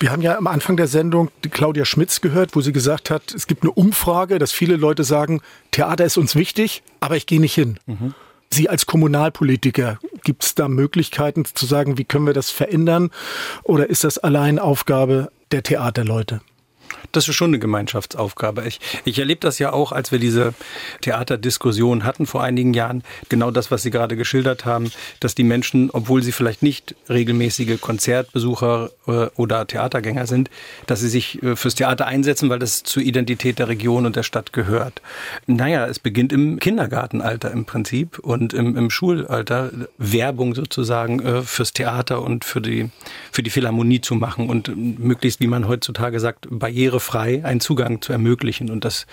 Wir 0.00 0.10
haben 0.10 0.22
ja 0.22 0.38
am 0.38 0.46
Anfang 0.46 0.78
der 0.78 0.86
Sendung 0.86 1.30
Claudia 1.42 1.84
Schmitz 1.84 2.22
gehört, 2.22 2.56
wo 2.56 2.62
sie 2.62 2.72
gesagt 2.72 3.10
hat, 3.10 3.34
es 3.34 3.46
gibt 3.46 3.62
eine 3.62 3.72
Umfrage, 3.72 4.38
dass 4.38 4.50
viele 4.50 4.76
Leute 4.76 5.04
sagen, 5.04 5.42
Theater 5.72 6.06
ist 6.06 6.16
uns 6.16 6.34
wichtig, 6.34 6.82
aber 7.00 7.16
ich 7.16 7.26
gehe 7.26 7.38
nicht 7.38 7.54
hin. 7.54 7.78
Mhm. 7.84 8.14
Sie 8.50 8.70
als 8.70 8.86
Kommunalpolitiker, 8.86 9.98
gibt 10.24 10.42
es 10.42 10.54
da 10.54 10.68
Möglichkeiten 10.68 11.44
zu 11.44 11.66
sagen, 11.66 11.98
wie 11.98 12.04
können 12.04 12.24
wir 12.24 12.32
das 12.32 12.50
verändern? 12.50 13.10
Oder 13.62 13.90
ist 13.90 14.02
das 14.02 14.16
allein 14.16 14.58
Aufgabe 14.58 15.30
der 15.52 15.62
Theaterleute? 15.62 16.40
Das 17.12 17.28
ist 17.28 17.34
schon 17.34 17.50
eine 17.50 17.58
Gemeinschaftsaufgabe. 17.58 18.66
Ich, 18.66 18.80
ich 19.04 19.18
erlebe 19.18 19.40
das 19.40 19.58
ja 19.58 19.72
auch, 19.72 19.92
als 19.92 20.12
wir 20.12 20.18
diese 20.18 20.54
Theaterdiskussion 21.00 22.04
hatten 22.04 22.26
vor 22.26 22.42
einigen 22.42 22.74
Jahren. 22.74 23.02
Genau 23.28 23.50
das, 23.50 23.70
was 23.70 23.82
Sie 23.82 23.90
gerade 23.90 24.16
geschildert 24.16 24.64
haben, 24.64 24.90
dass 25.20 25.34
die 25.34 25.44
Menschen, 25.44 25.90
obwohl 25.90 26.22
sie 26.22 26.32
vielleicht 26.32 26.62
nicht 26.62 26.94
regelmäßige 27.08 27.80
Konzertbesucher 27.80 28.90
äh, 29.06 29.26
oder 29.36 29.66
Theatergänger 29.66 30.26
sind, 30.26 30.50
dass 30.86 31.00
sie 31.00 31.08
sich 31.08 31.42
äh, 31.42 31.56
fürs 31.56 31.74
Theater 31.74 32.06
einsetzen, 32.06 32.50
weil 32.50 32.58
das 32.58 32.82
zur 32.82 33.02
Identität 33.02 33.58
der 33.58 33.68
Region 33.68 34.06
und 34.06 34.16
der 34.16 34.22
Stadt 34.22 34.52
gehört. 34.52 35.02
Naja, 35.46 35.86
es 35.86 35.98
beginnt 35.98 36.32
im 36.32 36.58
Kindergartenalter 36.58 37.50
im 37.50 37.64
Prinzip 37.64 38.18
und 38.18 38.52
im, 38.52 38.76
im 38.76 38.90
Schulalter 38.90 39.70
Werbung 39.98 40.54
sozusagen 40.54 41.20
äh, 41.20 41.42
fürs 41.42 41.72
Theater 41.72 42.22
und 42.22 42.44
für 42.44 42.60
die, 42.60 42.90
für 43.32 43.42
die 43.42 43.50
Philharmonie 43.50 44.00
zu 44.00 44.14
machen 44.14 44.48
und 44.48 44.76
möglichst, 44.76 45.40
wie 45.40 45.46
man 45.46 45.68
heutzutage 45.68 46.20
sagt, 46.20 46.46
barriere 46.50 46.89
barrierefrei 46.90 47.44
einen 47.44 47.60
Zugang 47.60 48.02
zu 48.02 48.12
ermöglichen. 48.12 48.68
Und 48.70 48.84
das, 48.84 49.06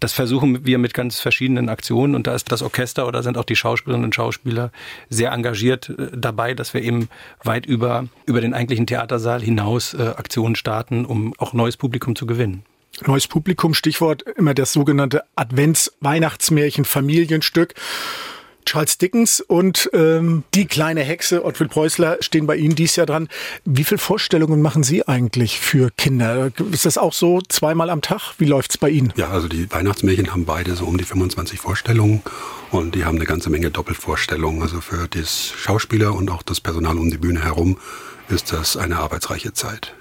das 0.00 0.12
versuchen 0.12 0.66
wir 0.66 0.76
mit 0.78 0.92
ganz 0.94 1.20
verschiedenen 1.20 1.68
Aktionen. 1.68 2.14
Und 2.14 2.26
da 2.26 2.34
ist 2.34 2.50
das 2.52 2.62
Orchester 2.62 3.06
oder 3.06 3.22
sind 3.22 3.36
auch 3.38 3.44
die 3.44 3.56
Schauspielerinnen 3.56 4.06
und 4.06 4.14
Schauspieler 4.14 4.70
sehr 5.08 5.32
engagiert 5.32 5.88
äh, 5.88 6.08
dabei, 6.14 6.54
dass 6.54 6.74
wir 6.74 6.82
eben 6.82 7.08
weit 7.42 7.66
über, 7.66 8.06
über 8.26 8.40
den 8.40 8.54
eigentlichen 8.54 8.86
Theatersaal 8.86 9.42
hinaus 9.42 9.94
äh, 9.94 10.02
Aktionen 10.02 10.54
starten, 10.56 11.04
um 11.04 11.34
auch 11.38 11.52
neues 11.52 11.76
Publikum 11.76 12.16
zu 12.16 12.26
gewinnen. 12.26 12.64
Neues 13.06 13.26
Publikum, 13.26 13.72
Stichwort 13.72 14.22
immer 14.36 14.52
das 14.52 14.74
sogenannte 14.74 15.22
Advents-Weihnachtsmärchen-Familienstück. 15.34 17.72
Charles 18.64 18.98
Dickens 18.98 19.40
und 19.40 19.90
ähm, 19.92 20.44
die 20.54 20.66
kleine 20.66 21.02
Hexe 21.02 21.44
Ottfried 21.44 21.70
Preußler 21.70 22.18
stehen 22.20 22.46
bei 22.46 22.56
Ihnen 22.56 22.74
dies 22.74 22.96
Jahr 22.96 23.06
dran. 23.06 23.28
Wie 23.64 23.84
viele 23.84 23.98
Vorstellungen 23.98 24.62
machen 24.62 24.82
Sie 24.82 25.06
eigentlich 25.06 25.60
für 25.60 25.90
Kinder? 25.96 26.50
Ist 26.70 26.86
das 26.86 26.98
auch 26.98 27.12
so 27.12 27.40
zweimal 27.48 27.90
am 27.90 28.02
Tag? 28.02 28.34
Wie 28.38 28.44
läuft's 28.44 28.78
bei 28.78 28.90
Ihnen? 28.90 29.12
Ja, 29.16 29.28
also 29.28 29.48
die 29.48 29.70
Weihnachtsmärchen 29.70 30.32
haben 30.32 30.44
beide 30.44 30.74
so 30.74 30.84
um 30.86 30.98
die 30.98 31.04
25 31.04 31.60
Vorstellungen 31.60 32.22
und 32.70 32.94
die 32.94 33.04
haben 33.04 33.16
eine 33.16 33.26
ganze 33.26 33.50
Menge 33.50 33.70
Doppelvorstellungen. 33.70 34.62
Also 34.62 34.80
für 34.80 35.08
das 35.08 35.52
Schauspieler 35.56 36.14
und 36.14 36.30
auch 36.30 36.42
das 36.42 36.60
Personal 36.60 36.98
um 36.98 37.10
die 37.10 37.18
Bühne 37.18 37.42
herum 37.42 37.78
ist 38.28 38.52
das 38.52 38.76
eine 38.76 38.98
arbeitsreiche 38.98 39.52
Zeit. 39.52 39.94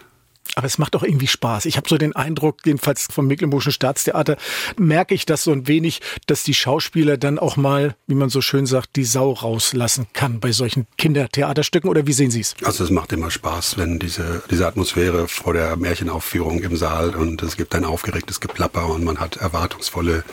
Aber 0.55 0.67
es 0.67 0.77
macht 0.77 0.95
doch 0.95 1.03
irgendwie 1.03 1.27
Spaß. 1.27 1.65
Ich 1.65 1.77
habe 1.77 1.87
so 1.87 1.97
den 1.97 2.15
Eindruck, 2.15 2.57
jedenfalls 2.65 3.07
vom 3.11 3.27
Mecklenburgischen 3.27 3.71
Staatstheater, 3.71 4.37
merke 4.77 5.15
ich 5.15 5.25
das 5.25 5.43
so 5.43 5.51
ein 5.51 5.67
wenig, 5.67 6.01
dass 6.27 6.43
die 6.43 6.53
Schauspieler 6.53 7.17
dann 7.17 7.39
auch 7.39 7.57
mal, 7.57 7.95
wie 8.07 8.15
man 8.15 8.29
so 8.29 8.41
schön 8.41 8.65
sagt, 8.65 8.95
die 8.95 9.05
Sau 9.05 9.31
rauslassen 9.31 10.07
kann 10.13 10.39
bei 10.39 10.51
solchen 10.51 10.87
Kindertheaterstücken. 10.97 11.89
Oder 11.89 12.07
wie 12.07 12.13
sehen 12.13 12.31
Sie 12.31 12.41
es? 12.41 12.55
Also 12.63 12.83
es 12.83 12.89
macht 12.89 13.13
immer 13.13 13.31
Spaß, 13.31 13.77
wenn 13.77 13.99
diese, 13.99 14.43
diese 14.49 14.67
Atmosphäre 14.67 15.27
vor 15.27 15.53
der 15.53 15.75
Märchenaufführung 15.77 16.59
im 16.59 16.75
Saal 16.75 17.15
und 17.15 17.41
es 17.43 17.55
gibt 17.55 17.73
ein 17.75 17.85
aufgeregtes 17.85 18.39
Geplapper 18.39 18.89
und 18.89 19.03
man 19.03 19.19
hat 19.19 19.37
erwartungsvolle 19.37 20.23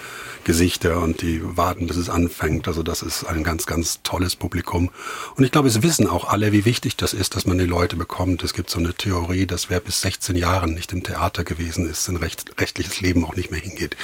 Gesichter 0.45 1.01
und 1.01 1.23
die 1.23 1.41
warten, 1.57 1.87
bis 1.87 1.97
es 1.97 2.09
anfängt. 2.09 2.69
Also 2.69 2.83
das 2.83 3.03
ist 3.03 3.25
ein 3.25 3.45
ganz, 3.45 3.67
ganz 3.67 4.03
tolles 4.03 4.37
Publikum. 4.37 4.91
Und 5.37 5.45
ich 5.45 5.53
glaube, 5.53 5.69
es 5.69 5.83
wissen 5.83 6.07
auch 6.07 6.29
alle, 6.29 6.53
wie 6.53 6.65
wichtig 6.65 6.97
das 6.97 7.13
ist, 7.13 7.37
dass 7.37 7.47
man 7.47 7.59
die 7.59 7.67
Leute 7.67 7.97
bekommt. 7.97 8.43
Es 8.43 8.55
gibt 8.55 8.71
so 8.71 8.79
eine 8.79 8.95
Theorie, 8.95 9.47
dass 9.47 9.71
wer 9.71 9.81
bis 9.81 10.01
16 10.01 10.37
Jahren 10.37 10.75
nicht 10.75 10.93
im 10.93 11.03
Theater 11.03 11.45
gewesen 11.45 11.89
ist, 11.89 12.05
sein 12.05 12.17
recht, 12.17 12.61
rechtliches 12.61 13.01
Leben 13.01 13.25
auch 13.25 13.37
nicht 13.37 13.51
mehr 13.51 13.61
hingeht. 13.61 13.97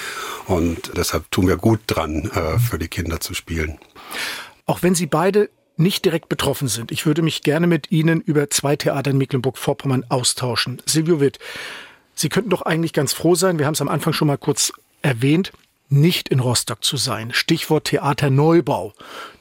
Und 0.47 0.93
deshalb 0.97 1.31
tun 1.31 1.49
wir 1.49 1.57
gut 1.57 1.81
dran, 1.87 2.31
äh, 2.31 2.59
für 2.59 2.79
die 2.79 2.89
Kinder 2.89 3.21
zu 3.21 3.35
spielen. 3.35 3.79
Auch 4.67 4.83
wenn 4.83 4.95
Sie 4.95 5.07
beide 5.07 5.51
nicht 5.77 6.05
direkt 6.05 6.29
betroffen 6.29 6.69
sind. 6.69 6.93
Ich 6.93 7.05
würde 7.05 7.23
mich 7.23 7.43
gerne 7.43 7.67
mit 7.67 7.91
Ihnen 7.91 8.21
über 8.21 8.49
zwei 8.49 8.77
Theater 8.77 9.11
in 9.11 9.19
Mecklenburg-Vorpommern 9.19 10.05
austauschen. 10.09 10.81
Silvio 10.87 11.21
Witt, 11.21 11.39
Sie 12.15 12.29
könnten 12.29 12.51
doch 12.51 12.63
eigentlich 12.63 12.93
ganz 12.93 13.13
froh 13.13 13.35
sein, 13.35 13.59
wir 13.59 13.67
haben 13.67 13.75
es 13.75 13.81
am 13.81 13.89
Anfang 13.89 14.13
schon 14.13 14.29
mal 14.29 14.39
kurz 14.39 14.73
erwähnt, 15.03 15.53
nicht 15.89 16.29
in 16.29 16.41
Rostock 16.41 16.85
zu 16.85 16.97
sein. 16.97 17.33
Stichwort 17.33 17.85
Theaterneubau. 17.87 18.93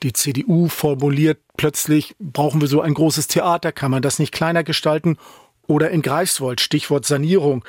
Die 0.04 0.14
CDU 0.14 0.68
formuliert 0.68 1.40
plötzlich, 1.58 2.16
brauchen 2.20 2.62
wir 2.62 2.68
so 2.68 2.82
ein 2.82 2.94
großes 2.94 3.28
Theater, 3.28 3.72
kann 3.72 3.92
man 3.92 4.02
das 4.02 4.20
nicht 4.20 4.34
kleiner 4.34 4.64
gestalten? 4.64 5.18
Oder 5.68 5.92
in 5.92 6.02
Greifswald, 6.02 6.60
Stichwort 6.62 7.06
Sanierung. 7.06 7.64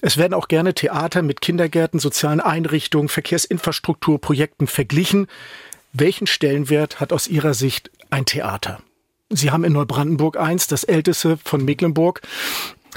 Es 0.00 0.16
werden 0.16 0.34
auch 0.34 0.48
gerne 0.48 0.74
Theater 0.74 1.22
mit 1.22 1.40
Kindergärten, 1.40 1.98
sozialen 1.98 2.40
Einrichtungen, 2.40 3.08
Verkehrsinfrastrukturprojekten 3.08 4.66
verglichen. 4.66 5.26
Welchen 5.92 6.26
Stellenwert 6.26 7.00
hat 7.00 7.12
aus 7.12 7.26
Ihrer 7.26 7.54
Sicht 7.54 7.90
ein 8.10 8.26
Theater? 8.26 8.80
Sie 9.30 9.50
haben 9.50 9.64
in 9.64 9.72
Neubrandenburg 9.72 10.38
eins, 10.38 10.68
das 10.68 10.84
älteste 10.84 11.38
von 11.42 11.64
Mecklenburg. 11.64 12.22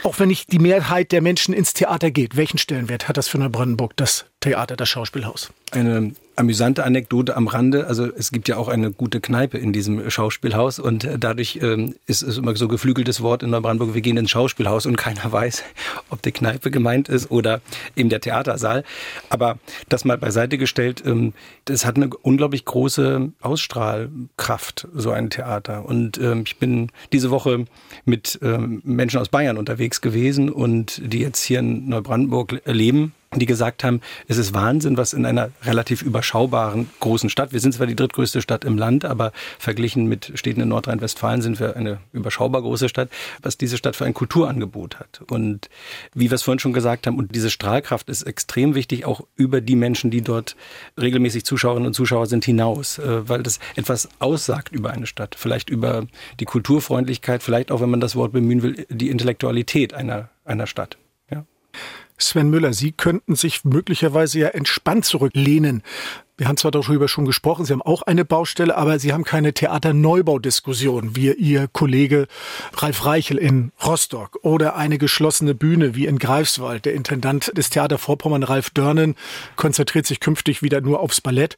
Auch 0.03 0.19
wenn 0.19 0.29
nicht 0.29 0.51
die 0.51 0.59
Mehrheit 0.59 1.11
der 1.11 1.21
Menschen 1.21 1.53
ins 1.53 1.73
Theater 1.73 2.11
geht, 2.11 2.35
welchen 2.35 2.57
Stellenwert 2.57 3.07
hat 3.07 3.17
das 3.17 3.27
für 3.27 3.37
Neubrandenburg, 3.37 3.97
das 3.97 4.25
Theater, 4.41 4.75
das 4.75 4.89
Schauspielhaus? 4.89 5.51
Eine 5.71 6.13
amüsante 6.35 6.83
Anekdote 6.83 7.35
am 7.37 7.47
Rande. 7.47 7.85
Also 7.85 8.09
es 8.11 8.31
gibt 8.31 8.47
ja 8.47 8.57
auch 8.57 8.67
eine 8.67 8.91
gute 8.91 9.21
Kneipe 9.21 9.59
in 9.59 9.71
diesem 9.71 10.09
Schauspielhaus 10.09 10.79
und 10.79 11.07
dadurch 11.19 11.59
ähm, 11.61 11.95
ist 12.07 12.23
es 12.23 12.37
immer 12.37 12.55
so 12.55 12.67
geflügeltes 12.67 13.21
Wort 13.21 13.43
in 13.43 13.51
Neubrandenburg, 13.51 13.93
wir 13.93 14.01
gehen 14.01 14.17
ins 14.17 14.31
Schauspielhaus 14.31 14.87
und 14.87 14.97
keiner 14.97 15.31
weiß, 15.31 15.63
ob 16.09 16.23
die 16.23 16.31
Kneipe 16.31 16.71
gemeint 16.71 17.07
ist 17.07 17.29
oder 17.29 17.61
eben 17.95 18.09
der 18.09 18.19
Theatersaal. 18.19 18.83
Aber 19.29 19.59
das 19.89 20.05
mal 20.05 20.17
beiseite 20.17 20.57
gestellt, 20.57 21.03
ähm, 21.05 21.33
das 21.65 21.85
hat 21.85 21.97
eine 21.97 22.09
unglaublich 22.09 22.65
große 22.65 23.31
Ausstrahlkraft, 23.41 24.87
so 24.95 25.11
ein 25.11 25.29
Theater. 25.29 25.85
Und 25.85 26.17
ähm, 26.17 26.43
ich 26.47 26.57
bin 26.57 26.91
diese 27.13 27.29
Woche 27.29 27.65
mit 28.05 28.39
ähm, 28.41 28.81
Menschen 28.83 29.19
aus 29.19 29.29
Bayern 29.29 29.57
unterwegs 29.57 30.01
gewesen 30.01 30.49
und 30.49 30.99
die 31.05 31.19
jetzt 31.19 31.43
hier 31.43 31.59
in 31.59 31.87
Neubrandenburg 31.87 32.61
leben 32.65 33.13
die 33.33 33.45
gesagt 33.45 33.85
haben, 33.85 34.01
es 34.27 34.37
ist 34.37 34.53
Wahnsinn, 34.53 34.97
was 34.97 35.13
in 35.13 35.25
einer 35.25 35.51
relativ 35.63 36.01
überschaubaren 36.01 36.89
großen 36.99 37.29
Stadt, 37.29 37.53
wir 37.53 37.61
sind 37.61 37.73
zwar 37.73 37.87
die 37.87 37.95
drittgrößte 37.95 38.41
Stadt 38.41 38.65
im 38.65 38.77
Land, 38.77 39.05
aber 39.05 39.31
verglichen 39.57 40.05
mit 40.07 40.33
Städten 40.35 40.59
in 40.59 40.67
Nordrhein-Westfalen 40.67 41.41
sind 41.41 41.57
wir 41.57 41.77
eine 41.77 41.99
überschaubar 42.11 42.61
große 42.61 42.89
Stadt, 42.89 43.09
was 43.41 43.57
diese 43.57 43.77
Stadt 43.77 43.95
für 43.95 44.03
ein 44.03 44.13
Kulturangebot 44.13 44.99
hat. 44.99 45.21
Und 45.29 45.69
wie 46.13 46.29
wir 46.29 46.35
es 46.35 46.43
vorhin 46.43 46.59
schon 46.59 46.73
gesagt 46.73 47.07
haben, 47.07 47.17
und 47.17 47.33
diese 47.33 47.49
Strahlkraft 47.49 48.09
ist 48.09 48.23
extrem 48.23 48.75
wichtig, 48.75 49.05
auch 49.05 49.21
über 49.37 49.61
die 49.61 49.77
Menschen, 49.77 50.11
die 50.11 50.21
dort 50.21 50.57
regelmäßig 50.99 51.45
Zuschauerinnen 51.45 51.87
und 51.87 51.93
Zuschauer 51.93 52.25
sind, 52.25 52.43
hinaus, 52.43 52.99
äh, 52.99 53.29
weil 53.29 53.43
das 53.43 53.59
etwas 53.77 54.09
aussagt 54.19 54.73
über 54.73 54.91
eine 54.91 55.07
Stadt, 55.07 55.35
vielleicht 55.35 55.69
über 55.69 56.05
die 56.41 56.45
Kulturfreundlichkeit, 56.45 57.43
vielleicht 57.43 57.71
auch, 57.71 57.79
wenn 57.79 57.89
man 57.89 58.01
das 58.01 58.17
Wort 58.17 58.33
bemühen 58.33 58.61
will, 58.61 58.85
die 58.89 59.09
Intellektualität 59.09 59.93
einer, 59.93 60.27
einer 60.43 60.67
Stadt. 60.67 60.97
Sven 62.21 62.49
Müller, 62.49 62.73
Sie 62.73 62.91
könnten 62.91 63.35
sich 63.35 63.63
möglicherweise 63.63 64.39
ja 64.39 64.47
entspannt 64.49 65.05
zurücklehnen. 65.05 65.83
Wir 66.41 66.47
haben 66.47 66.57
zwar 66.57 66.71
darüber 66.71 67.07
schon 67.07 67.25
gesprochen, 67.25 67.65
Sie 67.65 67.73
haben 67.73 67.83
auch 67.83 68.01
eine 68.01 68.25
Baustelle, 68.25 68.75
aber 68.75 68.97
Sie 68.97 69.13
haben 69.13 69.23
keine 69.23 69.53
Theaterneubau-Diskussion, 69.53 71.15
wie 71.15 71.31
Ihr 71.31 71.67
Kollege 71.67 72.27
Ralf 72.73 73.05
Reichel 73.05 73.37
in 73.37 73.71
Rostock 73.85 74.39
oder 74.41 74.75
eine 74.75 74.97
geschlossene 74.97 75.53
Bühne 75.53 75.93
wie 75.93 76.07
in 76.07 76.17
Greifswald. 76.17 76.85
Der 76.85 76.95
Intendant 76.95 77.55
des 77.55 77.69
Theater 77.69 77.99
Vorpommern, 77.99 78.41
Ralf 78.41 78.71
Dörnen, 78.71 79.15
konzentriert 79.55 80.07
sich 80.07 80.19
künftig 80.19 80.63
wieder 80.63 80.81
nur 80.81 81.01
aufs 81.01 81.21
Ballett. 81.21 81.57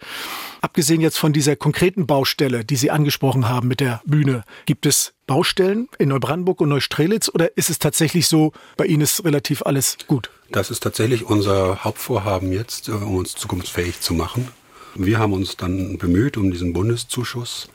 Abgesehen 0.59 0.99
jetzt 0.99 1.17
von 1.17 1.31
dieser 1.31 1.55
konkreten 1.55 2.05
Baustelle, 2.05 2.65
die 2.65 2.75
Sie 2.75 2.91
angesprochen 2.91 3.47
haben 3.47 3.69
mit 3.69 3.79
der 3.79 4.01
Bühne, 4.05 4.43
gibt 4.65 4.85
es 4.85 5.13
Baustellen 5.27 5.87
in 5.97 6.09
Neubrandenburg 6.09 6.59
und 6.59 6.67
Neustrelitz 6.67 7.29
oder 7.33 7.55
ist 7.57 7.69
es 7.69 7.79
tatsächlich 7.79 8.27
so, 8.27 8.51
bei 8.75 8.85
Ihnen 8.85 9.01
ist 9.01 9.23
relativ 9.23 9.61
alles 9.61 9.97
gut? 10.07 10.29
Das 10.53 10.69
ist 10.69 10.83
tatsächlich 10.83 11.25
unser 11.25 11.83
Hauptvorhaben 11.83 12.51
jetzt, 12.51 12.87
äh, 12.87 12.91
um 12.91 13.15
uns 13.15 13.33
zukunftsfähig 13.33 14.01
zu 14.01 14.13
machen. 14.13 14.49
Wir 14.93 15.17
haben 15.17 15.33
uns 15.33 15.57
dann 15.57 15.97
bemüht 15.97 16.37
um 16.37 16.51
diesen 16.51 16.73
Bundeszuschuss 16.73 17.69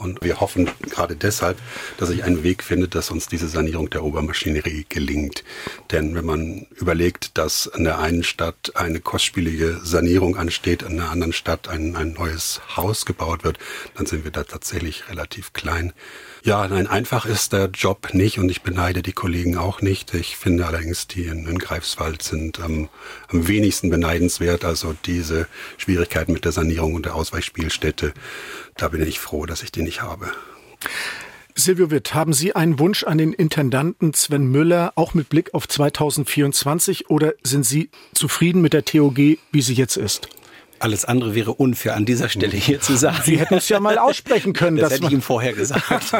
und 0.00 0.22
wir 0.22 0.40
hoffen 0.40 0.70
gerade 0.88 1.14
deshalb, 1.14 1.58
dass 1.98 2.08
sich 2.08 2.24
ein 2.24 2.42
Weg 2.42 2.62
findet, 2.64 2.94
dass 2.94 3.10
uns 3.10 3.28
diese 3.28 3.48
Sanierung 3.48 3.90
der 3.90 4.02
Obermaschinerie 4.02 4.86
gelingt. 4.88 5.44
Denn 5.90 6.14
wenn 6.14 6.24
man 6.24 6.66
überlegt, 6.76 7.36
dass 7.36 7.66
in 7.66 7.84
der 7.84 7.98
einen 7.98 8.22
Stadt 8.22 8.72
eine 8.74 9.00
kostspielige 9.00 9.78
Sanierung 9.82 10.36
ansteht, 10.36 10.82
in 10.82 10.96
der 10.96 11.10
anderen 11.10 11.34
Stadt 11.34 11.68
ein, 11.68 11.96
ein 11.96 12.14
neues 12.14 12.62
Haus 12.76 13.04
gebaut 13.04 13.44
wird, 13.44 13.58
dann 13.94 14.06
sind 14.06 14.24
wir 14.24 14.30
da 14.30 14.44
tatsächlich 14.44 15.08
relativ 15.10 15.52
klein. 15.52 15.92
Ja, 16.42 16.66
nein, 16.66 16.86
einfach 16.86 17.26
ist 17.26 17.52
der 17.52 17.66
Job 17.66 18.14
nicht 18.14 18.38
und 18.38 18.50
ich 18.50 18.62
beneide 18.62 19.02
die 19.02 19.12
Kollegen 19.12 19.58
auch 19.58 19.82
nicht. 19.82 20.14
Ich 20.14 20.38
finde 20.38 20.66
allerdings, 20.66 21.06
die 21.06 21.24
in, 21.24 21.46
in 21.46 21.58
Greifswald 21.58 22.22
sind 22.22 22.60
am, 22.60 22.88
am 23.28 23.46
wenigsten 23.46 23.90
beneidenswert. 23.90 24.64
Also 24.64 24.94
diese 25.04 25.46
Schwierigkeiten 25.76 26.32
mit 26.32 26.46
der 26.46 26.52
Sanierung 26.52 26.94
und 26.94 27.04
der 27.04 27.14
Ausweichspielstätte, 27.14 28.14
da 28.76 28.88
bin 28.88 29.02
ich 29.02 29.20
froh, 29.20 29.46
dass 29.46 29.62
ich 29.62 29.72
die 29.72 29.82
nicht 29.82 30.02
habe. 30.02 30.30
Silvio 31.54 31.90
Witt, 31.90 32.14
haben 32.14 32.32
Sie 32.32 32.54
einen 32.54 32.78
Wunsch 32.78 33.04
an 33.04 33.18
den 33.18 33.32
Intendanten 33.32 34.14
Sven 34.14 34.46
Müller, 34.46 34.92
auch 34.94 35.14
mit 35.14 35.28
Blick 35.28 35.52
auf 35.52 35.68
2024, 35.68 37.10
oder 37.10 37.34
sind 37.42 37.66
Sie 37.66 37.90
zufrieden 38.14 38.62
mit 38.62 38.72
der 38.72 38.84
TOG, 38.84 39.16
wie 39.16 39.62
sie 39.62 39.74
jetzt 39.74 39.96
ist? 39.96 40.28
Alles 40.80 41.04
andere 41.04 41.34
wäre 41.34 41.52
unfair 41.52 41.94
an 41.94 42.06
dieser 42.06 42.28
Stelle 42.30 42.56
hier 42.56 42.80
zu 42.80 42.96
sagen. 42.96 43.18
Sie 43.22 43.38
hätten 43.38 43.54
es 43.54 43.68
ja 43.68 43.80
mal 43.80 43.98
aussprechen 43.98 44.54
können. 44.54 44.78
Das 44.78 44.92
hätte 44.92 45.06
ich 45.06 45.12
ihm 45.12 45.20
vorher 45.20 45.52
gesagt. 45.52 45.84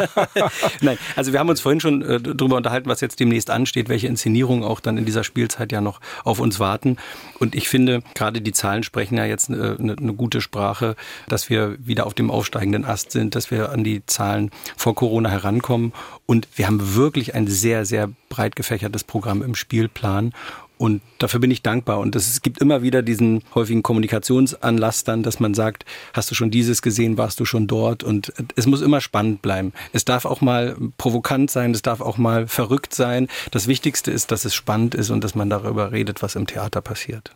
Nein, 0.83 0.99
also 1.17 1.33
wir 1.33 1.41
haben 1.41 1.49
uns 1.49 1.61
vorhin 1.61 1.81
schon 1.81 2.03
äh, 2.03 2.21
darüber 2.21 2.57
unterhalten, 2.57 2.89
was 2.89 3.01
jetzt 3.01 3.19
demnächst 3.21 3.51
ansteht, 3.51 3.89
welche 3.89 4.07
Inszenierungen 4.07 4.63
auch 4.63 4.81
dann 4.81 4.99
in 4.99 5.07
dieser 5.07 5.25
Spielzeit 5.25 5.73
ja 5.73 5.81
noch 5.81 6.01
auf 6.25 6.41
uns 6.41 6.61
warten. 6.61 6.99
Und 7.39 7.55
ich 7.55 7.71
finde, 7.71 8.03
gerade 8.15 8.43
die 8.43 8.53
Zahlen 8.53 8.83
sprechen 8.83 9.17
ja 9.17 9.25
jetzt 9.25 9.49
eine, 9.49 9.77
eine, 9.79 9.97
eine 9.97 10.13
gute 10.13 10.43
Sprache, 10.43 10.95
dass 11.29 11.49
wir 11.49 11.77
wieder 11.79 12.07
auf 12.07 12.13
dem 12.13 12.31
aufsteigenden 12.31 12.85
Ast 12.85 13.13
sind, 13.13 13.35
dass 13.35 13.51
wir 13.51 13.71
an 13.71 13.83
die 13.83 14.05
Zahlen 14.05 14.51
vor 14.77 14.95
Corona 14.95 15.31
herankommen. 15.31 15.95
Und 16.27 16.49
wir 16.55 16.67
haben 16.67 16.95
wirklich 16.95 17.35
ein 17.35 17.47
sehr, 17.47 17.87
sehr 17.87 18.11
breit 18.29 18.57
gefächertes 18.57 19.05
Programm 19.05 19.43
im 19.43 19.55
Spielplan. 19.55 20.35
Und 20.81 21.03
dafür 21.19 21.41
bin 21.41 21.51
ich 21.51 21.61
dankbar. 21.61 21.99
Und 21.99 22.17
es 22.17 22.41
gibt 22.41 22.57
immer 22.57 22.81
wieder 22.81 23.03
diesen 23.03 23.43
häufigen 23.55 23.83
Kommunikationsanlass 23.83 25.05
dann, 25.05 25.23
dass 25.23 25.39
man 25.39 25.53
sagt, 25.53 25.85
hast 26.15 26.31
du 26.31 26.35
schon 26.35 26.51
dieses 26.51 26.81
gesehen, 26.81 27.19
warst 27.19 27.39
du 27.39 27.45
schon 27.45 27.67
dort? 27.67 28.03
Und 28.03 28.33
es 28.57 28.65
muss 28.65 28.81
immer 28.81 29.03
spannend 29.03 29.43
bleiben. 29.43 29.75
Es 29.93 30.07
darf 30.07 30.25
auch 30.25 30.41
mal 30.41 30.75
provokant 30.97 31.51
sein, 31.51 31.73
es 31.73 31.83
darf 31.83 32.01
auch 32.01 32.17
mal 32.17 32.49
verrückt 32.49 32.95
sein. 32.95 33.29
Das 33.51 33.67
Wichtigste 33.67 34.11
ist, 34.11 34.33
dass 34.33 34.47
es 34.47 34.55
spannend 34.55 34.95
ist 34.95 35.11
und 35.11 35.23
dass 35.23 35.35
man 35.35 35.51
darüber 35.51 35.93
redet, 35.93 36.23
was 36.23 36.35
im 36.35 36.47
Theater 36.47 36.81
passiert. 36.81 37.31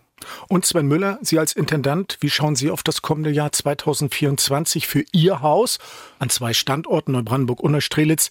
Und 0.48 0.64
Sven 0.64 0.87
Müller, 0.87 1.18
Sie 1.20 1.38
als 1.38 1.52
Intendant, 1.52 2.16
wie 2.20 2.30
schauen 2.30 2.57
Sie 2.57 2.70
auf 2.70 2.83
das 2.83 3.02
kommende 3.02 3.30
Jahr 3.30 3.52
2024 3.52 4.87
für 4.87 5.04
Ihr 5.12 5.42
Haus 5.42 5.78
an 6.18 6.30
zwei 6.30 6.54
Standorten, 6.54 7.12
Neubrandenburg 7.12 7.61
und 7.61 7.72
Neustrelitz? 7.72 8.30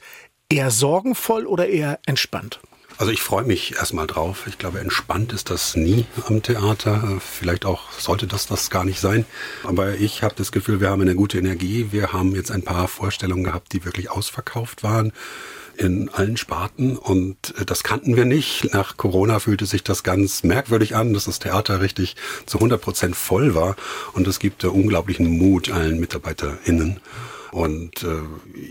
Eher 0.50 0.72
sorgenvoll 0.72 1.46
oder 1.46 1.68
eher 1.68 2.00
entspannt? 2.08 2.60
Also 3.04 3.12
ich 3.12 3.22
freue 3.22 3.44
mich 3.44 3.76
erstmal 3.76 4.08
drauf. 4.08 4.46
Ich 4.48 4.58
glaube, 4.58 4.80
entspannt 4.80 5.34
ist 5.34 5.50
das 5.50 5.76
nie 5.76 6.06
am 6.26 6.42
Theater. 6.42 7.20
Vielleicht 7.20 7.66
auch 7.66 7.92
sollte 7.92 8.28
das 8.28 8.48
das 8.48 8.70
gar 8.70 8.86
nicht 8.86 9.02
sein. 9.02 9.26
Aber 9.66 9.96
ich 9.96 10.24
habe 10.24 10.36
das 10.38 10.54
Gefühl, 10.54 10.80
wir 10.80 10.90
haben 10.90 11.02
eine 11.02 11.14
gute 11.14 11.38
Energie. 11.38 11.88
Wir 11.92 12.14
haben 12.14 12.34
jetzt 12.34 12.50
ein 12.50 12.62
paar 12.62 12.88
Vorstellungen 12.88 13.44
gehabt, 13.44 13.74
die 13.74 13.84
wirklich 13.84 14.10
ausverkauft 14.10 14.84
waren 14.84 15.12
in 15.76 16.08
allen 16.14 16.38
Sparten 16.38 16.96
und 16.96 17.54
äh, 17.60 17.66
das 17.66 17.84
kannten 17.84 18.16
wir 18.16 18.24
nicht. 18.24 18.74
Nach 18.74 18.96
Corona 18.96 19.40
fühlte 19.40 19.66
sich 19.66 19.84
das 19.84 20.04
ganz 20.04 20.44
merkwürdig 20.44 20.96
an, 20.96 21.14
dass 21.14 21.26
das 21.26 21.40
Theater 21.40 21.82
richtig 21.82 22.16
zu 22.46 22.60
100 22.60 22.80
Prozent 22.80 23.16
voll 23.18 23.54
war 23.54 23.76
und 24.14 24.28
es 24.28 24.40
gibt 24.40 24.64
unglaublichen 24.64 25.28
Mut 25.28 25.72
allen 25.72 26.00
MitarbeiterInnen. 26.00 27.02
Und 27.54 28.02
äh, 28.02 28.22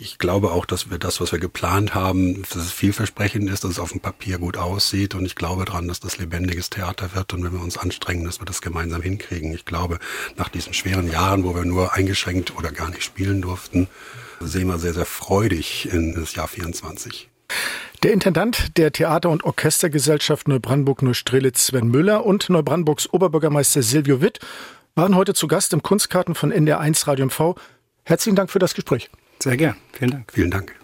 ich 0.00 0.18
glaube 0.18 0.50
auch, 0.50 0.66
dass 0.66 0.90
wir 0.90 0.98
das, 0.98 1.20
was 1.20 1.30
wir 1.30 1.38
geplant 1.38 1.94
haben, 1.94 2.42
dass 2.42 2.56
es 2.56 2.72
vielversprechend 2.72 3.48
ist, 3.48 3.62
dass 3.62 3.70
es 3.70 3.78
auf 3.78 3.92
dem 3.92 4.00
Papier 4.00 4.38
gut 4.38 4.56
aussieht. 4.56 5.14
Und 5.14 5.24
ich 5.24 5.36
glaube 5.36 5.64
daran, 5.64 5.86
dass 5.86 6.00
das 6.00 6.18
lebendiges 6.18 6.68
Theater 6.68 7.14
wird. 7.14 7.32
Und 7.32 7.44
wenn 7.44 7.52
wir 7.52 7.62
uns 7.62 7.78
anstrengen, 7.78 8.24
dass 8.24 8.40
wir 8.40 8.44
das 8.44 8.60
gemeinsam 8.60 9.00
hinkriegen. 9.00 9.54
Ich 9.54 9.64
glaube, 9.64 10.00
nach 10.36 10.48
diesen 10.48 10.74
schweren 10.74 11.08
Jahren, 11.08 11.44
wo 11.44 11.54
wir 11.54 11.64
nur 11.64 11.92
eingeschränkt 11.92 12.56
oder 12.58 12.72
gar 12.72 12.90
nicht 12.90 13.04
spielen 13.04 13.40
durften, 13.40 13.86
sehen 14.40 14.66
wir 14.66 14.78
sehr, 14.78 14.94
sehr 14.94 15.06
freudig 15.06 15.88
in 15.92 16.14
das 16.14 16.34
Jahr 16.34 16.48
24. 16.48 17.28
Der 18.02 18.12
Intendant 18.12 18.76
der 18.78 18.90
Theater- 18.90 19.30
und 19.30 19.44
Orchestergesellschaft 19.44 20.48
Neubrandenburg-Neustrelitz 20.48 21.66
Sven 21.66 21.86
Müller 21.86 22.26
und 22.26 22.50
Neubrandenburgs 22.50 23.08
Oberbürgermeister 23.12 23.84
Silvio 23.84 24.20
Witt 24.20 24.40
waren 24.96 25.14
heute 25.14 25.34
zu 25.34 25.46
Gast 25.46 25.72
im 25.72 25.84
Kunstkarten 25.84 26.34
von 26.34 26.52
NDR1 26.52 27.06
Radio 27.06 27.26
MV. 27.26 27.54
Herzlichen 28.04 28.36
Dank 28.36 28.50
für 28.50 28.58
das 28.58 28.74
Gespräch. 28.74 29.10
Sehr 29.38 29.56
gern. 29.56 29.76
Vielen 29.92 30.10
Dank. 30.10 30.32
Vielen 30.32 30.50
Dank. 30.50 30.81